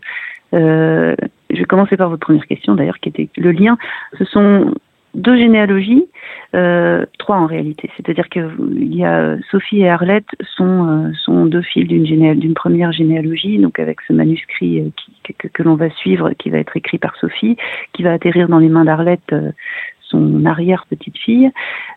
Euh, 0.55 1.15
je 1.51 1.59
vais 1.59 1.65
commencer 1.65 1.97
par 1.97 2.09
votre 2.09 2.25
première 2.25 2.47
question, 2.47 2.75
d'ailleurs, 2.75 2.99
qui 2.99 3.09
était 3.09 3.29
le 3.37 3.53
lien. 3.53 3.77
Ce 4.19 4.25
sont 4.25 4.75
deux 5.15 5.37
généalogies, 5.37 6.07
euh, 6.55 7.05
trois 7.19 7.37
en 7.37 7.47
réalité. 7.47 7.91
C'est-à-dire 7.97 8.29
qu'il 8.29 8.95
y 8.95 9.05
a 9.05 9.37
Sophie 9.51 9.81
et 9.81 9.89
Arlette 9.89 10.29
sont, 10.57 10.89
euh, 10.89 11.13
sont 11.25 11.47
deux 11.47 11.63
fils 11.63 11.87
d'une, 11.87 12.55
première 12.55 12.93
généalogie, 12.93 13.59
donc 13.59 13.79
avec 13.79 14.01
ce 14.09 14.13
manuscrit 14.13 14.81
euh, 14.81 15.33
que, 15.39 15.49
que 15.49 15.63
l'on 15.63 15.75
va 15.75 15.91
suivre, 15.91 16.31
qui 16.33 16.51
va 16.51 16.59
être 16.59 16.77
écrit 16.77 16.99
par 16.99 17.17
Sophie, 17.17 17.57
qui 17.93 18.03
va 18.03 18.13
atterrir 18.13 18.49
dans 18.49 18.59
les 18.59 18.69
mains 18.69 18.85
d'Arlette, 18.85 19.35
son 20.01 20.45
arrière-petite-fille, 20.45 21.51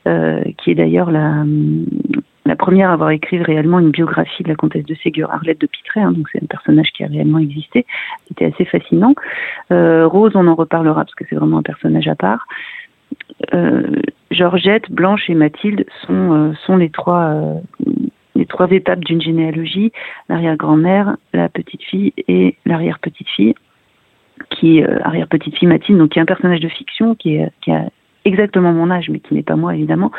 qui 0.06 0.72
est 0.72 0.76
d'ailleurs 0.76 1.12
la, 1.12 1.44
la 2.46 2.56
première 2.56 2.90
à 2.90 2.94
avoir 2.94 3.10
écrit 3.10 3.42
réellement 3.42 3.80
une 3.80 3.90
biographie 3.90 4.44
de 4.44 4.50
la 4.50 4.56
comtesse 4.56 4.86
de 4.86 4.96
Ségur, 4.96 5.32
Arlette 5.32 5.60
de 5.60 5.68
Pitré, 5.68 6.02
hein, 6.02 6.12
donc 6.12 6.28
c'est 6.32 6.42
un 6.42 6.46
personnage 6.46 6.92
qui 6.92 7.04
a 7.04 7.08
réellement 7.08 7.40
existé, 7.40 7.86
c'était 8.28 8.46
assez 8.46 8.66
fascinant. 8.66 9.16
Euh, 9.72 10.08
Rose, 10.08 10.34
on 10.36 10.48
en 10.48 10.56
reparlera 10.56 11.04
parce 11.04 11.16
que 11.16 11.26
c'est 11.28 11.36
vraiment 11.36 11.58
un 11.58 11.64
personnage 11.64 12.08
à 12.08 12.16
part. 12.16 12.48
Euh, 13.54 13.84
Georgette, 14.30 14.92
Blanche 14.92 15.30
et 15.30 15.34
Mathilde 15.34 15.86
sont, 16.06 16.34
euh, 16.34 16.54
sont 16.66 16.78
les 16.78 16.90
trois 16.90 17.62
les 18.36 18.46
trois 18.46 18.70
étapes 18.70 19.00
d'une 19.00 19.22
généalogie, 19.22 19.94
l'arrière-grand-mère, 20.28 21.16
la 21.34 21.48
petite-fille 21.48 22.12
et 22.28 22.58
l'arrière-petite-fille, 22.66 23.56
qui 24.50 24.84
arrière-petite-fille 24.84 25.70
Mathilde, 25.70 26.00
donc 26.00 26.10
qui 26.10 26.20
est 26.20 26.22
un 26.22 26.26
personnage 26.26 26.60
de 26.60 26.68
fiction 26.68 27.16
qui, 27.16 27.38
est, 27.38 27.50
qui 27.62 27.72
a 27.72 27.86
exactement 28.26 28.74
mon 28.74 28.92
âge, 28.92 29.10
mais 29.10 29.20
qui 29.20 29.34
n'est 29.34 29.44
pas 29.44 29.56
moi 29.56 29.76
évidemment, 29.76 30.12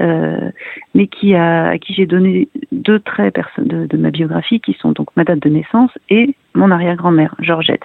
euh, 0.00 0.50
mais 0.94 1.06
qui 1.06 1.34
a, 1.34 1.68
à 1.68 1.78
qui 1.78 1.94
j'ai 1.94 2.06
donné 2.06 2.48
deux 2.72 3.00
traits 3.00 3.36
de, 3.58 3.86
de 3.86 3.96
ma 3.96 4.10
biographie, 4.10 4.60
qui 4.60 4.74
sont 4.74 4.92
donc 4.92 5.08
ma 5.16 5.24
date 5.24 5.40
de 5.40 5.48
naissance 5.48 5.90
et 6.10 6.34
mon 6.54 6.70
arrière-grand-mère, 6.70 7.34
Georgette. 7.38 7.82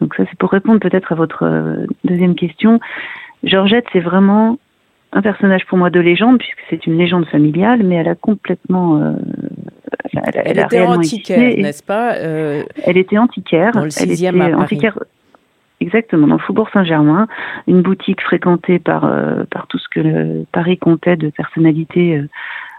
Donc 0.00 0.14
ça, 0.14 0.24
c'est 0.30 0.38
pour 0.38 0.50
répondre 0.50 0.80
peut-être 0.80 1.12
à 1.12 1.14
votre 1.14 1.44
euh, 1.44 1.86
deuxième 2.04 2.34
question. 2.34 2.80
Georgette, 3.42 3.84
c'est 3.92 4.00
vraiment 4.00 4.58
un 5.12 5.22
personnage 5.22 5.66
pour 5.66 5.76
moi 5.76 5.90
de 5.90 6.00
légende, 6.00 6.38
puisque 6.38 6.60
c'est 6.70 6.86
une 6.86 6.96
légende 6.96 7.26
familiale, 7.26 7.82
mais 7.82 7.96
elle 7.96 8.08
a 8.08 8.14
complètement... 8.14 8.98
Euh, 8.98 9.12
elle, 10.12 10.42
elle, 10.44 10.58
était 10.58 10.80
antiquaire, 10.80 11.56
n'est-ce 11.56 11.82
pas 11.82 12.14
euh, 12.16 12.62
Elle 12.84 12.96
était 12.96 13.18
antiquaire. 13.18 13.72
Dans 13.72 13.84
le 13.84 13.90
sixième 13.90 14.40
à 14.40 14.50
Paris. 14.50 14.62
Antiquaire, 14.62 14.98
Exactement, 15.80 16.26
dans 16.26 16.34
le 16.34 16.40
Faubourg 16.40 16.68
Saint-Germain, 16.74 17.26
une 17.66 17.80
boutique 17.80 18.20
fréquentée 18.20 18.78
par, 18.78 19.06
euh, 19.06 19.44
par 19.50 19.66
tout 19.66 19.78
ce 19.78 19.88
que 19.88 20.00
le 20.00 20.44
Paris 20.52 20.76
comptait 20.76 21.16
de 21.16 21.30
personnalités 21.30 22.18
euh, 22.18 22.28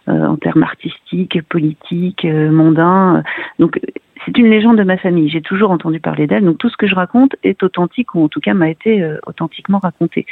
euh, 0.08 0.28
en 0.28 0.36
termes 0.36 0.62
artistiques, 0.62 1.42
politiques, 1.50 2.26
mondains. 2.26 3.24
Donc, 3.58 3.80
c'est 4.24 4.38
une 4.38 4.52
légende 4.52 4.78
de 4.78 4.84
ma 4.84 4.98
famille. 4.98 5.30
J'ai 5.30 5.42
toujours 5.42 5.72
entendu 5.72 6.00
parler 6.00 6.28
d'elle. 6.28 6.46
Donc, 6.46 6.60
tout 6.60 6.70
ce 6.70 6.78
que 6.78 6.86
je 6.86 6.94
raconte 6.94 7.36
est 7.42 7.64
authentique 7.64 8.14
ou 8.14 8.24
en 8.24 8.28
tout 8.28 8.40
cas 8.40 8.54
m'a 8.54 8.70
été 8.70 9.04
authentiquement 9.26 9.80
raconté. 9.80 10.28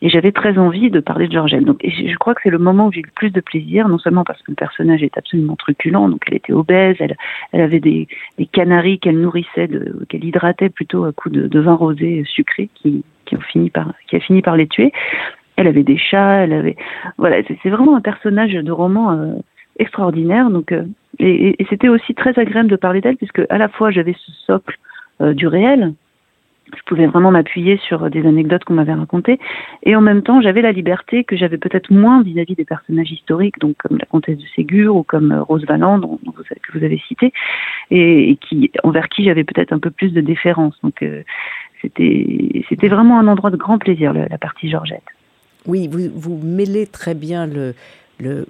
Et 0.00 0.08
j'avais 0.08 0.30
très 0.30 0.58
envie 0.58 0.90
de 0.90 1.00
parler 1.00 1.26
de 1.26 1.32
Georgette. 1.32 1.64
Donc, 1.64 1.80
je 1.82 2.16
crois 2.16 2.34
que 2.34 2.40
c'est 2.44 2.50
le 2.50 2.58
moment 2.58 2.86
où 2.86 2.92
j'ai 2.92 3.00
eu 3.00 3.04
le 3.04 3.10
plus 3.14 3.30
de 3.30 3.40
plaisir, 3.40 3.88
non 3.88 3.98
seulement 3.98 4.22
parce 4.22 4.40
que 4.42 4.52
le 4.52 4.54
personnage 4.54 5.02
est 5.02 5.18
absolument 5.18 5.56
truculent, 5.56 6.08
donc 6.08 6.22
elle 6.28 6.34
était 6.34 6.52
obèse, 6.52 6.96
elle, 7.00 7.16
elle 7.52 7.60
avait 7.62 7.80
des, 7.80 8.06
des 8.38 8.46
canaris 8.46 9.00
qu'elle 9.00 9.20
nourrissait, 9.20 9.68
qu'elle 10.08 10.24
hydratait 10.24 10.68
plutôt 10.68 11.04
à 11.04 11.12
coups 11.12 11.34
de, 11.34 11.48
de 11.48 11.60
vin 11.60 11.74
rosé 11.74 12.22
sucré 12.26 12.68
qui, 12.74 13.02
qui, 13.24 13.36
ont 13.36 13.40
fini 13.40 13.70
par, 13.70 13.92
qui 14.06 14.14
a 14.16 14.20
fini 14.20 14.40
par 14.40 14.56
les 14.56 14.68
tuer. 14.68 14.92
Elle 15.56 15.66
avait 15.66 15.82
des 15.82 15.98
chats, 15.98 16.44
elle 16.44 16.52
avait, 16.52 16.76
voilà, 17.16 17.38
c'est 17.62 17.68
vraiment 17.70 17.96
un 17.96 18.00
personnage 18.00 18.52
de 18.52 18.70
roman 18.70 19.10
euh, 19.10 19.32
extraordinaire. 19.80 20.50
Donc, 20.50 20.70
euh, 20.70 20.84
et, 21.18 21.60
et 21.60 21.66
c'était 21.68 21.88
aussi 21.88 22.14
très 22.14 22.38
agréable 22.38 22.68
de 22.68 22.76
parler 22.76 23.00
d'elle 23.00 23.16
puisque 23.16 23.42
à 23.50 23.58
la 23.58 23.68
fois 23.68 23.90
j'avais 23.90 24.14
ce 24.14 24.30
socle 24.46 24.78
euh, 25.20 25.34
du 25.34 25.48
réel, 25.48 25.94
je 26.76 26.82
pouvais 26.86 27.06
vraiment 27.06 27.30
m'appuyer 27.30 27.78
sur 27.78 28.10
des 28.10 28.26
anecdotes 28.26 28.64
qu'on 28.64 28.74
m'avait 28.74 28.92
racontées. 28.92 29.38
Et 29.82 29.96
en 29.96 30.00
même 30.00 30.22
temps, 30.22 30.40
j'avais 30.40 30.62
la 30.62 30.72
liberté 30.72 31.24
que 31.24 31.36
j'avais 31.36 31.58
peut-être 31.58 31.90
moins 31.90 32.22
vis-à-vis 32.22 32.54
des 32.54 32.64
personnages 32.64 33.10
historiques, 33.10 33.58
donc 33.58 33.76
comme 33.78 33.98
la 33.98 34.06
comtesse 34.06 34.38
de 34.38 34.46
Ségur 34.54 34.96
ou 34.96 35.02
comme 35.02 35.32
euh, 35.32 35.42
Rose 35.42 35.64
Valland, 35.66 36.00
que 36.00 36.78
vous 36.78 36.84
avez 36.84 37.00
cité, 37.08 37.32
et, 37.90 38.38
envers 38.82 39.08
qui 39.08 39.24
j'avais 39.24 39.44
peut-être 39.44 39.72
un 39.72 39.78
peu 39.78 39.90
plus 39.90 40.12
de 40.12 40.20
déférence. 40.20 40.74
Donc 40.82 41.02
euh, 41.02 41.22
c'était, 41.82 42.88
vraiment 42.88 43.18
un 43.18 43.28
endroit 43.28 43.50
de 43.50 43.56
grand 43.56 43.78
plaisir, 43.78 44.12
la, 44.12 44.38
partie 44.38 44.68
Georgette. 44.68 45.02
Oui, 45.66 45.88
vous, 45.88 46.08
vous 46.14 46.38
mêlez 46.42 46.86
très 46.86 47.14
bien 47.14 47.48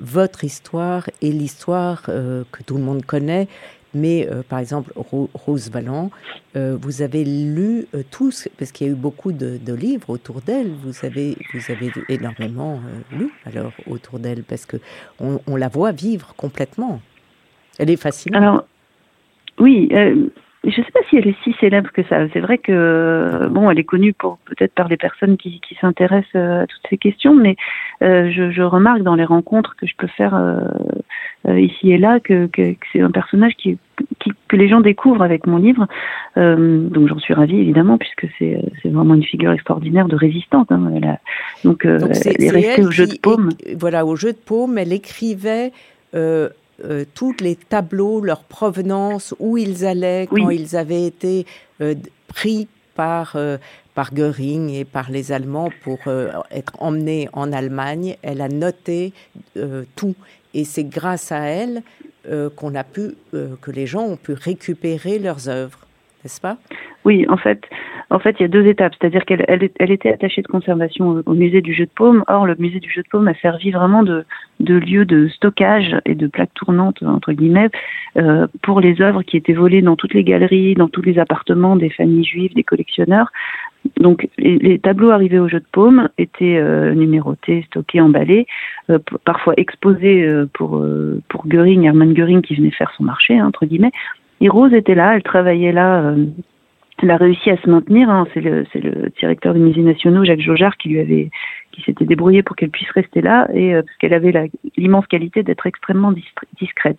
votre 0.00 0.44
histoire 0.44 1.08
et 1.20 1.30
l'histoire 1.30 2.02
euh, 2.08 2.44
que 2.52 2.62
tout 2.62 2.76
le 2.76 2.82
monde 2.82 3.04
connaît 3.04 3.48
mais 3.95 4.26
euh, 4.30 4.42
par 4.49 4.59
exemple, 4.59 4.92
Rose 4.97 5.71
Valland, 5.71 6.11
euh, 6.57 6.76
vous 6.80 7.02
avez 7.02 7.25
lu 7.25 7.87
euh, 7.95 8.02
tous, 8.11 8.49
parce 8.59 8.73
qu'il 8.73 8.87
y 8.87 8.90
a 8.90 8.92
eu 8.92 8.97
beaucoup 8.97 9.33
de, 9.33 9.59
livres 9.75 10.11
autour 10.11 10.40
d'elle, 10.40 10.71
vous 10.83 11.07
avez, 11.07 11.37
vous 11.52 11.71
avez 11.71 11.90
énormément 12.09 12.80
lu 13.12 13.30
alors 13.47 13.73
autour 13.87 14.18
d'elle, 14.18 14.42
parce 14.42 14.66
que 14.66 14.76
on, 15.21 15.57
la 15.57 15.68
voit 15.68 15.92
vivre 15.92 16.35
complètement. 16.37 17.00
Elle 17.78 17.90
est 17.90 18.00
fascinante. 18.00 18.42
Alors, 18.42 18.64
oui, 19.59 19.88
je 19.92 20.80
ne 20.80 20.85
sais 20.85 20.90
pas 20.92 21.00
si 21.09 21.16
elle 21.16 21.28
est 21.28 21.37
si 21.45 21.54
célèbre 21.61 21.92
que 21.92 22.02
ça. 22.04 22.28
C'est 22.33 22.40
vrai 22.40 22.59
que 22.59 23.47
bon, 23.50 23.71
elle 23.71 23.78
est 23.78 23.85
connue 23.85 24.14
peut-être 24.14 24.75
par 24.75 24.88
des 24.88 24.97
personnes 24.97 25.37
qui, 25.37 25.61
s'intéressent 25.80 26.35
à 26.35 26.66
toutes 26.66 26.87
ces 26.90 26.99
questions, 26.99 27.35
mais 27.35 27.57
je, 28.00 28.62
remarque 28.62 29.02
dans 29.02 29.14
les 29.14 29.25
rencontres 29.25 29.76
que 29.76 29.87
je 29.87 29.95
peux 29.97 30.09
faire 30.09 30.35
euh, 30.35 30.61
ici 31.47 31.92
et 31.92 31.99
là 31.99 32.21
que, 32.21 32.47
que, 32.47 32.75
c'est 32.92 33.00
un 33.00 33.11
personnage 33.11 33.54
qui, 33.57 33.78
que 34.49 34.57
les 34.57 34.68
gens 34.68 34.80
découvrent 34.80 35.23
avec 35.23 35.47
mon 35.47 35.59
livre. 35.59 35.87
Euh, 36.37 36.88
donc 36.88 37.09
j'en 37.09 37.18
suis 37.18 37.35
ravie 37.35 37.59
évidemment 37.59 37.99
puisque 37.99 38.26
c'est 38.38 38.61
vraiment 38.85 39.14
une 39.14 39.25
figure 39.25 39.52
extraordinaire 39.52 40.09
de 40.09 40.16
résistante. 40.16 40.71
Hein. 40.73 40.90
donc, 41.64 41.85
euh, 41.85 41.99
elle 42.25 42.45
est 42.45 42.50
restée 42.50 42.85
au 42.85 42.90
jeu 42.90 43.07
de 43.07 43.18
paume. 43.18 43.50
voilà, 43.78 44.04
au 44.07 44.16
jeu 44.16 44.33
de 44.33 44.38
paume, 44.38 44.78
elle 44.78 44.92
écrivait 44.92 45.73
tous 46.12 47.35
les 47.40 47.57
tableaux, 47.57 48.21
leur 48.21 48.45
provenance, 48.45 49.35
où 49.38 49.59
ils 49.59 49.85
allaient, 49.85 50.26
quand 50.30 50.50
ils 50.50 50.76
avaient 50.76 51.07
été 51.07 51.47
pris 52.28 52.68
par, 52.95 53.37
par 53.95 54.14
Göring 54.14 54.71
et 54.71 54.85
par 54.85 55.11
les 55.11 55.33
Allemands 55.33 55.71
pour 55.83 55.99
être 56.50 56.75
emmenés 56.80 57.28
en 57.33 57.52
Allemagne. 57.52 58.16
Elle 58.23 58.40
a 58.40 58.49
noté 58.49 59.12
tout. 59.97 60.14
Et 60.58 60.64
c'est 60.64 60.84
grâce 60.84 61.30
à 61.30 61.44
elle 61.44 61.82
qu'on 62.56 62.74
a 62.74 62.84
pu, 62.84 63.14
que 63.62 63.70
les 63.70 63.86
gens 63.86 64.04
ont 64.04 64.16
pu 64.16 64.32
récupérer 64.32 65.18
leurs 65.18 65.48
œuvres, 65.48 65.78
n'est-ce 66.22 66.40
pas? 66.40 66.58
Oui, 67.04 67.24
en 67.30 67.36
fait, 67.38 67.64
en 68.10 68.18
fait, 68.18 68.36
il 68.38 68.42
y 68.42 68.44
a 68.44 68.48
deux 68.48 68.66
étapes. 68.66 68.94
C'est-à-dire 68.98 69.24
qu'elle 69.24 69.44
elle, 69.48 69.90
était 69.90 70.12
attachée 70.12 70.42
de 70.42 70.46
conservation 70.46 71.22
au, 71.24 71.34
musée 71.34 71.60
du 71.60 71.74
jeu 71.74 71.84
de 71.84 71.90
paume. 71.94 72.24
Or, 72.26 72.46
le 72.46 72.56
musée 72.58 72.80
du 72.80 72.90
jeu 72.90 73.02
de 73.02 73.08
paume 73.08 73.28
a 73.28 73.34
servi 73.34 73.70
vraiment 73.70 74.02
de, 74.02 74.24
de 74.60 74.74
lieu 74.74 75.04
de 75.04 75.28
stockage 75.28 75.96
et 76.06 76.14
de 76.14 76.26
plaque 76.26 76.52
tournante, 76.54 77.02
entre 77.02 77.32
guillemets, 77.32 77.70
euh, 78.16 78.46
pour 78.62 78.80
les 78.80 79.00
œuvres 79.00 79.22
qui 79.22 79.36
étaient 79.36 79.52
volées 79.52 79.82
dans 79.82 79.96
toutes 79.96 80.14
les 80.14 80.24
galeries, 80.24 80.74
dans 80.74 80.88
tous 80.88 81.02
les 81.02 81.18
appartements 81.18 81.76
des 81.76 81.90
familles 81.90 82.24
juives, 82.24 82.54
des 82.54 82.64
collectionneurs. 82.64 83.30
Donc, 83.97 84.28
les, 84.38 84.78
tableaux 84.78 85.11
arrivés 85.11 85.38
au 85.38 85.49
jeu 85.49 85.61
de 85.61 85.66
paume 85.70 86.08
étaient 86.18 86.56
euh, 86.56 86.94
numérotés, 86.94 87.64
stockés, 87.66 88.00
emballés, 88.00 88.47
euh, 88.90 88.99
parfois 89.25 89.54
exposés 89.56 90.25
euh, 90.25 90.47
pour, 90.52 90.85
pour 91.28 91.47
Göring, 91.47 91.85
Hermann 91.85 92.12
Göring, 92.12 92.42
qui 92.42 92.54
venait 92.54 92.70
faire 92.70 92.92
son 92.97 93.04
marché, 93.04 93.38
hein, 93.38 93.47
entre 93.47 93.66
guillemets. 93.66 93.92
Et 94.40 94.49
Rose 94.49 94.73
était 94.73 94.94
là, 94.94 95.14
elle 95.14 95.23
travaillait 95.23 95.73
là 95.73 96.14
elle 97.00 97.11
a 97.11 97.16
réussi 97.16 97.50
à 97.50 97.56
se 97.58 97.70
maintenir. 97.70 98.11
Hein. 98.11 98.26
C'est 98.35 98.40
le, 98.40 98.64
le, 98.75 99.11
directeur 99.18 99.54
des 99.54 99.61
musées 99.61 99.82
nationaux, 99.82 100.25
Jacques 100.25 100.40
Jaujard, 100.40 100.76
qui 100.76 100.88
lui 100.88 101.00
avait, 101.00 101.30
qui 101.78 101.85
s'était 101.85 102.04
débrouillé 102.04 102.42
pour 102.42 102.56
qu'elle 102.56 102.70
puisse 102.70 102.90
rester 102.90 103.20
là, 103.20 103.49
et 103.54 103.75
euh, 103.75 103.82
parce 103.82 103.97
qu'elle 103.99 104.14
avait 104.14 104.50
l'immense 104.76 105.06
qualité 105.06 105.42
d'être 105.42 105.66
extrêmement 105.66 106.12
discrète. 106.61 106.99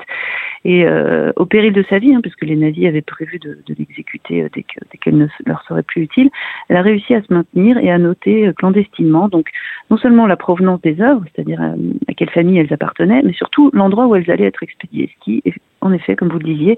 Et 0.66 0.86
euh, 0.86 1.32
au 1.36 1.46
péril 1.46 1.74
de 1.74 1.84
sa 1.90 2.00
vie, 2.00 2.14
hein, 2.14 2.20
parce 2.22 2.36
que 2.36 2.46
les 2.46 2.56
nazis 2.56 2.86
avaient 2.86 3.02
prévu 3.02 3.40
de, 3.40 3.58
l'exécuter 3.78 4.44
euh, 4.44 4.50
dès 4.54 4.64
qu'elle 4.98 5.18
ne 5.18 5.28
leur 5.46 5.64
serait 5.64 5.84
plus 5.84 6.04
utile, 6.04 6.30
elle 6.68 6.78
a 6.78 6.82
réussi 6.82 7.14
à 7.14 7.22
se 7.22 7.34
maintenir 7.34 7.78
et 7.78 7.92
à 7.92 7.98
noter 7.98 8.48
euh, 8.48 8.54
clandestinement, 8.54 9.30
donc 9.30 9.50
non 9.90 9.98
seulement 9.98 10.28
la 10.28 10.36
provenance 10.36 10.82
des 10.82 11.02
œuvres, 11.02 11.24
c'est-à-dire 11.34 11.62
à, 11.62 12.14
quelle 12.14 12.30
famille 12.30 12.58
elles 12.58 12.74
appartenaient, 12.74 13.22
mais 13.24 13.34
surtout 13.34 13.72
l'endroit 13.74 14.08
où 14.08 14.16
elles 14.16 14.30
allaient 14.30 14.46
être 14.46 14.64
expédiées, 14.64 15.10
ce 15.18 15.24
qui 15.24 15.44
en 15.82 15.94
effet, 15.94 16.18
comme 16.18 16.28
vous 16.28 16.40
le 16.40 16.44
disiez, 16.44 16.78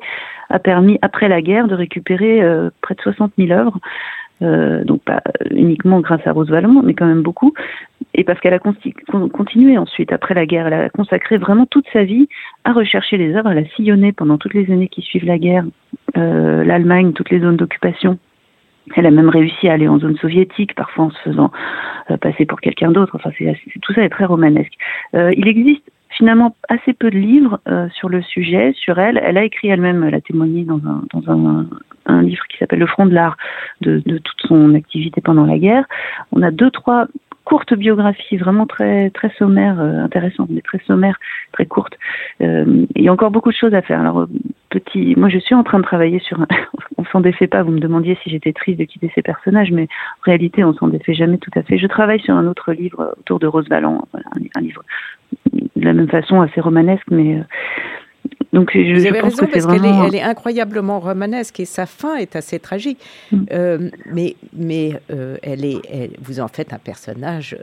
a 0.50 0.60
permis, 0.60 1.00
après 1.02 1.28
la 1.28 1.42
guerre, 1.42 1.68
de 1.68 1.74
récupérer 1.74 2.40
près 2.82 2.94
de 2.94 3.02
60 3.02 3.34
000 3.36 3.52
œuvres. 3.52 3.80
Euh, 4.42 4.84
donc 4.84 5.04
pas 5.04 5.22
uniquement 5.52 6.00
grâce 6.00 6.26
à 6.26 6.32
Rose 6.32 6.50
Vallon, 6.50 6.82
mais 6.84 6.94
quand 6.94 7.06
même 7.06 7.22
beaucoup. 7.22 7.54
Et 8.14 8.24
parce 8.24 8.40
qu'elle 8.40 8.54
a 8.54 8.60
continué 8.60 9.78
ensuite, 9.78 10.12
après 10.12 10.34
la 10.34 10.46
guerre, 10.46 10.68
elle 10.68 10.74
a 10.74 10.90
consacré 10.90 11.38
vraiment 11.38 11.66
toute 11.66 11.86
sa 11.94 12.04
vie 12.04 12.28
à 12.64 12.74
rechercher 12.74 13.18
les 13.18 13.36
œuvres. 13.36 13.52
Elle 13.52 13.66
a 13.66 13.70
sillonné 13.76 14.12
pendant 14.12 14.38
toutes 14.38 14.54
les 14.54 14.72
années 14.72 14.88
qui 14.88 15.02
suivent 15.02 15.26
la 15.26 15.38
guerre 15.38 15.66
euh, 16.18 16.64
l'Allemagne, 16.64 17.14
toutes 17.14 17.30
les 17.30 17.40
zones 17.40 17.58
d'occupation. 17.58 18.18
Elle 18.96 19.06
a 19.06 19.12
même 19.12 19.30
réussi 19.30 19.70
à 19.70 19.74
aller 19.74 19.88
en 19.88 20.00
zone 20.00 20.18
soviétique, 20.18 20.74
parfois 20.76 21.06
en 21.06 21.12
se 21.12 21.20
faisant 21.20 21.52
passer 22.20 22.46
pour 22.46 22.60
quelqu'un 22.60 22.92
d'autre. 22.92 23.16
Enfin, 23.16 23.30
tout 23.82 23.94
ça 23.94 24.04
est 24.04 24.10
très 24.10 24.26
romanesque. 24.26 24.74
il 25.14 25.48
existe 25.48 25.88
finalement 26.22 26.56
assez 26.70 26.94
peu 26.94 27.10
de 27.10 27.18
livres 27.18 27.60
euh, 27.68 27.90
sur 27.96 28.08
le 28.08 28.22
sujet, 28.22 28.74
sur 28.78 29.00
elle. 29.00 29.20
Elle 29.24 29.40
a 29.40 29.44
écrit 29.44 29.70
elle-même, 29.70 30.04
elle 30.04 30.14
a 30.14 30.22
témoigné 30.22 30.64
dans 30.64 30.80
un, 30.86 31.02
dans 31.12 31.32
un, 31.32 32.22
livre 32.22 32.44
qui 32.48 32.58
s'appelle 32.60 32.78
Le 32.78 32.86
front 32.86 33.08
de 33.08 33.14
l'art 33.14 33.38
de, 33.82 34.00
toute 34.06 34.42
son 34.48 34.76
activité 34.76 35.20
pendant 35.20 35.46
la 35.46 35.58
guerre. 35.58 35.86
On 36.32 36.44
a 36.44 36.52
deux, 36.52 36.70
trois 36.70 37.08
courtes 37.44 37.74
biographies 37.74 38.38
vraiment 38.38 38.68
très 38.68 39.10
très 39.10 39.32
sommaires, 39.40 39.80
euh, 39.80 40.04
intéressantes, 40.04 40.50
mais 40.52 40.62
très 40.62 40.78
sommaires, 40.86 41.18
très 41.54 41.66
courtes. 41.66 41.98
Euh, 42.42 42.86
il 42.96 43.04
y 43.04 43.08
a 43.08 43.14
encore 43.14 43.32
beaucoup 43.32 43.50
de 43.50 43.56
choses 43.56 43.74
à 43.74 43.82
faire. 43.82 44.00
Alors 44.00 44.28
petit, 44.70 45.16
moi 45.18 45.30
je 45.30 45.40
suis 45.40 45.56
en 45.56 45.64
train 45.64 45.80
de 45.80 45.84
travailler 45.84 46.20
sur. 46.20 46.40
Un, 46.40 46.48
on 46.98 47.06
s'en 47.06 47.22
défait 47.22 47.48
pas. 47.48 47.64
Vous 47.64 47.72
me 47.72 47.80
demandiez 47.80 48.16
si 48.22 48.30
j'étais 48.30 48.54
triste 48.54 48.78
de 48.78 48.86
quitter 48.86 49.12
ces 49.16 49.24
personnages, 49.24 49.72
mais 49.72 49.88
en 50.20 50.26
réalité 50.26 50.64
on 50.64 50.76
s'en 50.76 50.88
défait 50.88 51.16
jamais 51.16 51.40
tout 51.40 51.52
à 51.56 51.64
fait. 51.64 51.80
Je 51.80 51.88
travaille 51.88 52.20
sur 52.20 52.36
un 52.36 52.46
autre 52.46 52.74
livre 52.74 53.16
autour 53.20 53.40
de 53.40 53.48
Rose 53.48 53.68
Valland, 53.68 54.08
voilà, 54.12 54.28
un 54.56 54.62
livre 54.62 54.84
de 55.82 55.86
la 55.86 55.94
même 55.94 56.10
façon 56.10 56.42
assez 56.42 56.62
romanesque, 56.62 57.08
mais 57.12 57.36
euh, 57.36 57.44
donc 58.54 58.72
je, 58.74 58.94
Vous 58.94 59.06
avez 59.06 59.22
raison 59.22 59.48
parce 59.48 59.66
qu'elle 59.66 59.86
est, 59.86 60.08
elle 60.08 60.16
est 60.16 60.22
incroyablement 60.22 61.00
romanesque 61.00 61.60
et 61.60 61.66
sa 61.66 61.86
fin 61.86 62.16
est 62.16 62.36
assez 62.36 62.60
tragique. 62.60 63.00
Mm. 63.32 63.38
Euh, 63.52 63.90
mais 64.12 64.36
mais 64.54 64.94
euh, 65.12 65.38
elle 65.42 65.66
est, 65.66 65.80
elle, 65.92 66.12
vous 66.22 66.40
en 66.40 66.48
faites 66.48 66.74
un 66.74 66.78
personnage. 66.78 67.58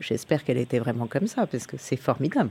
J'espère 0.00 0.44
qu'elle 0.44 0.58
était 0.58 0.78
vraiment 0.78 1.06
comme 1.06 1.26
ça 1.26 1.46
parce 1.46 1.66
que 1.66 1.76
c'est 1.78 1.96
formidable. 1.96 2.50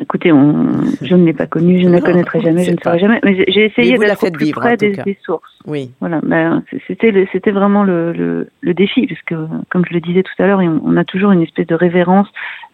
Écoutez, 0.00 0.32
on, 0.32 0.68
je 1.02 1.14
ne 1.14 1.26
l'ai 1.26 1.34
pas 1.34 1.46
connue, 1.46 1.80
je 1.80 1.86
ne 1.86 1.92
la 1.92 2.00
connaîtrai 2.00 2.40
jamais, 2.40 2.64
je 2.64 2.70
ne 2.70 2.76
saurai 2.82 2.98
jamais. 2.98 3.20
Mais 3.22 3.44
j'ai 3.48 3.66
essayé 3.66 3.98
d'être 3.98 4.30
plus 4.30 4.46
vivre, 4.46 4.60
près 4.60 4.76
des, 4.76 4.92
des, 4.92 5.18
sources. 5.22 5.58
Oui. 5.66 5.90
Voilà. 6.00 6.20
Ben, 6.22 6.62
c'était, 6.86 7.28
c'était 7.30 7.50
vraiment 7.50 7.84
le, 7.84 8.12
le, 8.12 8.48
le, 8.62 8.74
défi, 8.74 9.06
parce 9.06 9.20
que, 9.22 9.34
comme 9.70 9.84
je 9.86 9.92
le 9.92 10.00
disais 10.00 10.22
tout 10.22 10.32
à 10.42 10.46
l'heure, 10.46 10.60
on, 10.60 10.96
a 10.96 11.04
toujours 11.04 11.32
une 11.32 11.42
espèce 11.42 11.66
de 11.66 11.74
révérence 11.74 12.26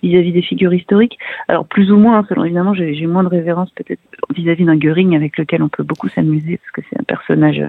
vis-à-vis 0.02 0.33
des 0.33 0.42
figures 0.42 0.72
historiques. 0.72 1.18
Alors 1.48 1.66
plus 1.66 1.90
ou 1.90 1.96
moins, 1.96 2.18
hein, 2.18 2.26
selon 2.28 2.44
évidemment, 2.44 2.72
j'ai, 2.74 3.07
moins 3.07 3.24
de 3.24 3.28
révérence 3.28 3.70
peut-être 3.72 4.00
vis-à-vis 4.37 4.64
d'un 4.64 4.76
Göring 4.76 5.16
avec 5.16 5.38
lequel 5.38 5.62
on 5.62 5.68
peut 5.68 5.83
beaucoup 5.83 6.09
s'amuser, 6.09 6.59
parce 6.59 6.70
que 6.70 6.83
c'est 6.88 7.00
un 7.00 7.04
personnage 7.04 7.62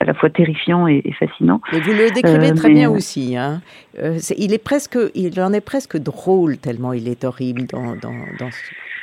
à 0.00 0.04
la 0.04 0.14
fois 0.14 0.30
terrifiant 0.30 0.86
et, 0.86 1.02
fascinant. 1.18 1.60
Et 1.72 1.80
vous 1.80 1.92
le 1.92 2.10
décrivez 2.12 2.50
euh, 2.50 2.54
très 2.54 2.70
bien 2.70 2.90
aussi. 2.90 3.36
Hein. 3.36 3.60
Euh, 3.98 4.18
il 4.36 4.52
est 4.52 4.62
presque, 4.62 4.98
il 5.14 5.40
en 5.40 5.52
est 5.52 5.60
presque 5.60 5.96
drôle 5.96 6.58
tellement 6.58 6.92
il 6.92 7.08
est 7.08 7.24
horrible 7.24 7.62
dans, 7.66 7.94
dans, 7.96 8.14
dans 8.38 8.50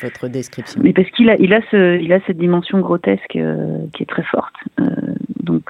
votre 0.01 0.27
description. 0.27 0.81
Mais 0.83 0.93
parce 0.93 1.09
qu'il 1.11 1.29
a, 1.29 1.35
il 1.37 1.53
a 1.53 1.61
ce, 1.71 1.99
il 1.99 2.11
a 2.13 2.19
cette 2.25 2.37
dimension 2.37 2.79
grotesque 2.79 3.35
euh, 3.35 3.85
qui 3.93 4.03
est 4.03 4.07
très 4.07 4.23
forte. 4.23 4.55
donc 5.43 5.63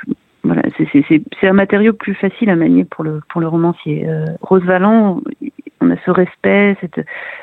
voilà, 0.44 0.64
c'est 0.76 1.48
un 1.48 1.54
matériau 1.54 1.94
plus 1.94 2.16
facile 2.16 2.50
à 2.50 2.56
manier 2.56 2.84
pour 2.84 3.04
le 3.04 3.22
pour 3.30 3.42
le 3.42 3.48
romancier. 3.48 4.08
Rose 4.42 4.64
Valland, 4.64 5.22
on 5.82 5.92
a 5.92 5.96
ce 6.04 6.10
respect, 6.10 6.76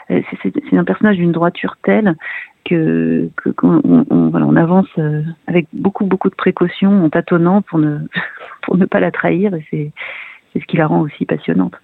c'est 0.09 0.77
un 0.77 0.85
personnage 0.85 1.16
d'une 1.16 1.31
droiture 1.31 1.77
telle 1.85 2.16
que 2.68 3.31
qu'on 3.57 3.81
on, 3.85 4.28
voilà, 4.28 4.46
on 4.46 4.57
avance 4.57 4.88
euh, 4.98 5.22
avec 5.46 5.66
beaucoup 5.72 6.04
beaucoup 6.04 6.31
de 6.31 6.35
précautions 6.35 7.04
en 7.04 7.09
tâtonnant 7.11 7.62
pour 7.62 7.78
ne 7.78 7.98
pour 8.62 8.76
ne 8.76 8.85
pas 8.85 9.00
la 9.00 9.11
trahir 9.11 9.54
et 9.54 9.64
c'est 9.70 9.92
c'est 10.52 10.61
ce 10.61 10.66
qui 10.66 10.76
la 10.76 10.87
rend 10.87 11.00
aussi 11.00 11.24
passionnante. 11.24 11.74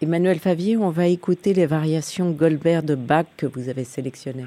Emmanuel 0.00 0.38
Favier, 0.38 0.76
on 0.76 0.90
va 0.90 1.06
écouter 1.06 1.54
les 1.54 1.66
variations 1.66 2.30
Goldberg 2.30 2.84
de 2.84 2.96
Bach 2.96 3.26
que 3.36 3.46
vous 3.46 3.68
avez 3.68 3.84
sélectionnées. 3.84 4.46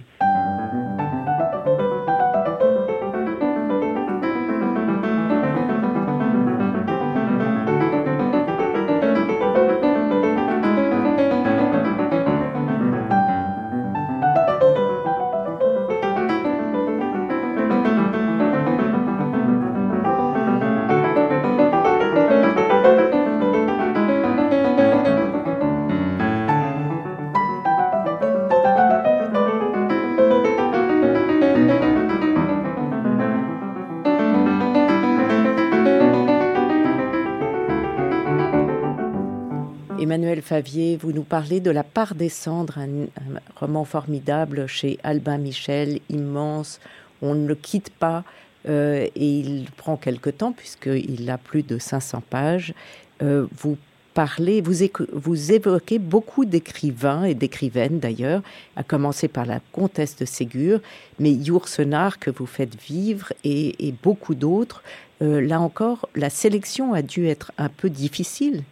Emmanuel 39.98 40.42
Favier, 40.42 40.98
vous 40.98 41.14
nous 41.14 41.24
parlez 41.24 41.62
de 41.62 41.72
La 41.72 41.84
part 41.84 42.16
des 42.16 42.28
cendres, 42.28 42.78
un, 42.78 43.08
roman 43.56 43.86
formidable 43.86 44.68
chez 44.68 45.00
Albin 45.04 45.38
Michel, 45.38 46.00
immense. 46.10 46.82
On 47.22 47.34
ne 47.34 47.48
le 47.48 47.56
quitte 47.56 47.92
pas 47.92 48.26
euh, 48.68 49.08
et 49.16 49.40
il 49.40 49.68
prend 49.78 49.96
quelque 49.96 50.30
temps 50.30 50.52
puisqu'il 50.52 51.30
a 51.30 51.38
plus 51.38 51.64
de 51.64 51.78
500 51.78 52.24
pages. 52.30 52.74
Euh, 53.22 53.48
vous 53.58 53.78
parlez, 54.14 54.60
vous, 54.60 54.74
vous 55.14 55.52
évoquez 55.54 55.98
beaucoup 55.98 56.44
d'écrivains 56.44 57.24
et 57.24 57.34
d'écrivaines 57.34 58.00
d'ailleurs, 58.00 58.42
à 58.76 58.84
commencer 58.84 59.30
par 59.30 59.46
la 59.46 59.62
comtesse 59.72 60.18
de 60.18 60.26
Ségur, 60.26 60.82
mais 61.20 61.32
Yourcenar 61.32 62.20
que 62.20 62.32
vous 62.32 62.46
faites 62.46 62.76
vivre 62.82 63.32
et, 63.46 63.94
beaucoup 64.04 64.36
d'autres. 64.36 64.84
Euh, 65.22 65.40
là 65.40 65.62
encore, 65.62 66.10
la 66.16 66.30
sélection 66.30 66.94
a 66.94 67.02
dû 67.02 67.28
être 67.28 67.54
un 67.58 67.70
peu 67.70 67.90
difficile 67.90 68.64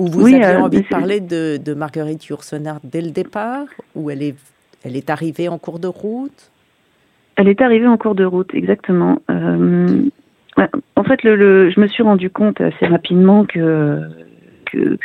ou 0.00 0.06
vous 0.06 0.24
aviez 0.24 0.44
euh, 0.44 0.60
envie 0.60 0.80
de 0.80 0.88
parler 0.88 1.20
de, 1.20 1.58
de 1.62 1.74
Marguerite 1.74 2.24
Yourcenar 2.26 2.80
dès 2.82 3.02
le 3.02 3.10
départ 3.10 3.66
Ou 3.94 4.10
elle 4.10 4.22
est, 4.22 4.36
elle 4.82 4.96
est 4.96 5.10
arrivée 5.10 5.48
en 5.48 5.58
cours 5.58 5.78
de 5.78 5.88
route? 5.88 6.50
Elle 7.36 7.48
est 7.48 7.60
arrivée 7.60 7.86
en 7.86 7.98
cours 7.98 8.14
de 8.14 8.24
route, 8.24 8.54
exactement. 8.54 9.18
Euh, 9.30 10.08
en 10.96 11.04
fait, 11.04 11.22
le, 11.22 11.70
je 11.70 11.78
me 11.80 11.86
suis 11.86 12.02
rendu 12.02 12.30
compte 12.30 12.60
assez 12.62 12.86
rapidement 12.86 13.44
que, 13.44 14.00
que 14.72 14.96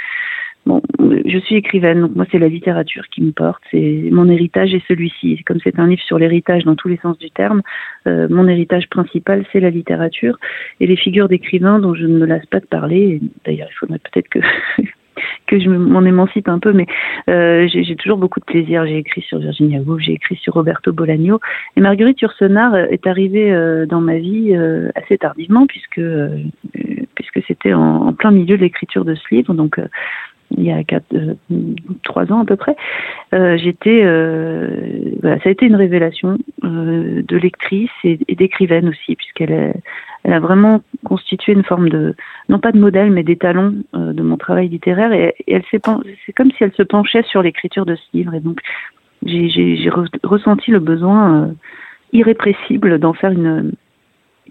Bon, 0.65 0.81
je 0.99 1.37
suis 1.39 1.55
écrivaine, 1.55 2.01
donc 2.01 2.15
moi 2.15 2.25
c'est 2.31 2.39
la 2.39 2.47
littérature 2.47 3.07
qui 3.09 3.21
me 3.21 3.31
porte, 3.31 3.61
c'est 3.69 4.09
mon 4.11 4.27
héritage 4.27 4.73
est 4.73 4.83
celui-ci. 4.87 5.43
Comme 5.45 5.59
c'est 5.63 5.77
un 5.79 5.87
livre 5.87 6.01
sur 6.01 6.17
l'héritage 6.17 6.63
dans 6.63 6.75
tous 6.75 6.87
les 6.87 6.97
sens 6.97 7.17
du 7.19 7.29
terme, 7.29 7.61
euh, 8.07 8.27
mon 8.31 8.47
héritage 8.47 8.89
principal 8.89 9.45
c'est 9.53 9.59
la 9.59 9.69
littérature 9.69 10.39
et 10.79 10.87
les 10.87 10.95
figures 10.95 11.29
d'écrivains 11.29 11.77
dont 11.77 11.93
je 11.93 12.07
ne 12.07 12.17
me 12.17 12.25
lasse 12.25 12.45
pas 12.47 12.59
de 12.59 12.65
parler. 12.65 13.21
D'ailleurs, 13.45 13.67
il 13.71 13.75
faudrait 13.75 13.99
peut-être 13.99 14.27
que 14.27 14.39
que 15.47 15.59
je 15.59 15.69
m'en 15.69 16.03
émancipe 16.03 16.47
un 16.47 16.59
peu, 16.59 16.73
mais 16.73 16.87
euh, 17.29 17.67
j'ai 17.67 17.95
toujours 17.95 18.17
beaucoup 18.17 18.39
de 18.39 18.45
plaisir. 18.45 18.85
J'ai 18.85 18.97
écrit 18.97 19.21
sur 19.21 19.39
Virginia 19.39 19.79
Woolf, 19.79 20.01
j'ai 20.01 20.13
écrit 20.13 20.35
sur 20.35 20.53
Roberto 20.53 20.91
Bolaño, 20.91 21.39
et 21.75 21.81
Marguerite 21.81 22.21
Yourcenar 22.21 22.75
est 22.75 23.07
arrivée 23.07 23.51
euh, 23.51 23.85
dans 23.85 24.01
ma 24.01 24.17
vie 24.17 24.55
euh, 24.55 24.89
assez 24.95 25.17
tardivement, 25.17 25.67
puisque 25.67 26.01
puisque 27.15 27.45
c'était 27.47 27.73
en, 27.73 28.07
en, 28.07 28.13
plein 28.13 28.31
milieu 28.31 28.57
de 28.57 28.61
l'écriture 28.61 29.05
de 29.05 29.15
ce 29.15 29.23
livre, 29.33 29.53
donc 29.53 29.79
il 30.51 30.63
y 30.63 30.71
a 30.71 30.83
quatre, 30.83 31.05
trois 32.03 32.31
ans 32.31 32.41
à 32.41 32.45
peu 32.45 32.55
près, 32.55 32.75
euh, 33.33 33.57
j'étais, 33.57 34.01
euh, 34.03 35.15
voilà, 35.21 35.39
ça 35.39 35.49
a 35.49 35.51
été 35.51 35.65
une 35.65 35.75
révélation 35.75 36.37
euh, 36.63 37.21
de 37.27 37.37
lectrice 37.37 37.89
et, 38.03 38.17
d'écrivaine 38.35 38.89
aussi, 38.89 39.15
puisqu'elle 39.15 39.73
elle 40.25 40.33
a 40.33 40.39
vraiment 40.39 40.81
constitué 41.03 41.53
une 41.53 41.63
forme 41.63 41.89
de, 41.89 42.15
non 42.49 42.57
pas 42.57 42.71
de 42.71 42.79
modèle, 42.79 43.11
mais 43.11 43.21
d'étalon 43.21 43.75
euh, 43.93 44.11
de 44.11 44.23
mon 44.23 44.37
travail 44.37 44.69
littéraire. 44.69 45.13
Et, 45.13 45.35
elle 45.47 45.63
s'est, 45.69 45.79
c'est 46.25 46.33
comme 46.33 46.51
si 46.51 46.63
elle 46.63 46.73
se 46.73 46.81
penchait 46.81 47.21
sur 47.23 47.43
l'écriture 47.43 47.85
de 47.85 47.95
ce 47.95 48.01
livre. 48.11 48.33
Et 48.33 48.39
donc, 48.39 48.59
j'ai, 49.23 49.89
ressenti 50.23 50.71
le 50.71 50.79
besoin 50.79 51.43
euh, 51.43 51.47
irrépressible 52.11 52.97
d'en 52.97 53.13
faire 53.13 53.31
une, 53.31 53.73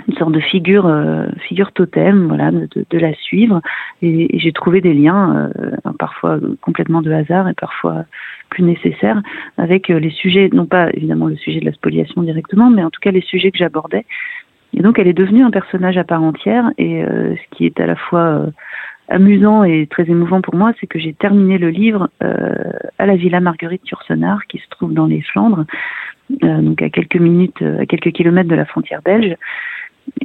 une 0.09 0.14
sorte 0.14 0.33
de 0.33 0.40
figure, 0.40 0.87
euh, 0.87 1.26
figure 1.48 1.72
totem, 1.72 2.26
voilà, 2.26 2.50
de, 2.50 2.68
de 2.88 2.98
la 2.98 3.14
suivre. 3.14 3.61
Et, 4.02 4.37
et, 4.37 4.38
j'ai 4.38 4.52
trouvé 4.52 4.80
des 4.80 4.92
liens, 4.92 5.50
euh, 5.57 5.70
parfois 5.98 6.38
complètement 6.61 7.00
de 7.00 7.12
hasard 7.12 7.48
et 7.48 7.54
parfois 7.54 8.04
plus 8.50 8.62
nécessaires, 8.62 9.22
avec 9.57 9.88
les 9.88 10.11
sujets, 10.11 10.50
non 10.52 10.66
pas 10.66 10.90
évidemment 10.92 11.26
le 11.26 11.37
sujet 11.37 11.61
de 11.61 11.64
la 11.64 11.72
spoliation 11.72 12.22
directement, 12.22 12.70
mais 12.70 12.85
en 12.85 12.90
tout 12.90 13.00
cas 13.00 13.11
les 13.11 13.22
sujets 13.22 13.50
que 13.50 13.59
j'abordais 13.59 14.04
et 14.76 14.83
donc 14.83 14.98
elle 14.98 15.09
est 15.09 15.14
devenue 15.14 15.42
un 15.42 15.50
personnage 15.50 15.96
à 15.96 16.04
part 16.04 16.22
entière. 16.22 16.70
Et 16.78 17.04
euh, 17.04 17.35
ce 17.37 17.57
qui 17.57 17.66
est 17.66 17.78
à 17.80 17.87
la 17.87 17.96
fois 17.96 18.20
euh, 18.20 18.50
amusant 19.09 19.64
et 19.64 19.87
très 19.87 20.04
émouvant 20.04 20.40
pour 20.40 20.54
moi, 20.54 20.72
c'est 20.80 20.87
que 20.87 20.98
j'ai 20.98 21.12
terminé 21.12 21.59
le 21.59 21.70
livre 21.70 22.09
euh, 22.22 22.54
à 22.98 23.07
la 23.07 23.16
Villa 23.16 23.40
Marguerite 23.40 23.88
Yourcenar, 23.88 24.46
qui 24.48 24.59
se 24.59 24.68
trouve 24.70 24.92
dans 24.92 25.07
les 25.07 25.22
Flandres, 25.22 25.64
euh, 26.42 26.61
donc 26.61 26.83
à 26.83 26.90
quelques 26.90 27.16
minutes, 27.16 27.62
euh, 27.62 27.83
à 27.83 27.87
quelques 27.87 28.12
kilomètres 28.12 28.48
de 28.48 28.54
la 28.54 28.64
frontière 28.64 29.02
belge. 29.02 29.37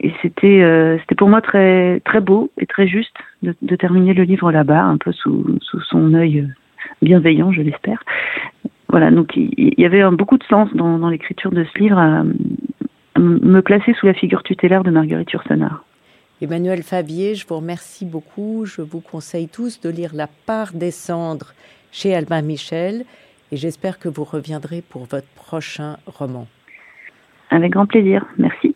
Et 0.01 0.11
c'était 0.21 0.61
euh, 0.61 0.97
c'était 0.99 1.15
pour 1.15 1.29
moi 1.29 1.41
très 1.41 2.01
très 2.01 2.21
beau 2.21 2.51
et 2.57 2.65
très 2.65 2.87
juste 2.87 3.15
de, 3.43 3.55
de 3.61 3.75
terminer 3.75 4.13
le 4.13 4.23
livre 4.23 4.51
là-bas, 4.51 4.81
un 4.81 4.97
peu 4.97 5.11
sous, 5.11 5.45
sous 5.61 5.81
son 5.81 6.13
œil 6.13 6.47
bienveillant, 7.01 7.51
je 7.51 7.61
l'espère. 7.61 8.03
Voilà, 8.89 9.11
donc 9.11 9.35
il 9.35 9.73
y, 9.77 9.85
avait 9.85 10.01
un, 10.01 10.11
beaucoup 10.11 10.37
de 10.37 10.43
sens 10.45 10.73
dans, 10.73 10.97
dans 10.97 11.09
l'écriture 11.09 11.51
de 11.51 11.63
ce 11.63 11.79
livre 11.79 12.25
me 13.19 13.61
placer 13.61 13.93
sous 13.93 14.05
la 14.05 14.13
figure 14.13 14.43
tutélaire 14.43 14.83
de 14.83 14.91
Marguerite 14.91 15.31
Yourcenar. 15.31 15.83
Emmanuel 16.41 16.83
Fabier, 16.83 17.35
je 17.35 17.45
vous 17.45 17.57
remercie 17.57 18.05
beaucoup. 18.05 18.65
Je 18.65 18.81
vous 18.81 19.01
conseille 19.01 19.49
tous 19.49 19.81
de 19.81 19.89
lire 19.89 20.11
La 20.13 20.27
part 20.27 20.71
des 20.73 20.91
cendres 20.91 21.53
chez 21.91 22.15
Albin 22.15 22.41
Michel 22.41 23.03
et 23.51 23.57
j'espère 23.57 23.99
que 23.99 24.07
vous 24.07 24.23
reviendrez 24.23 24.81
pour 24.81 25.05
votre 25.05 25.27
prochain 25.35 25.97
roman. 26.05 26.47
Avec 27.49 27.71
grand 27.73 27.87
plaisir. 27.87 28.25
Merci. 28.37 28.75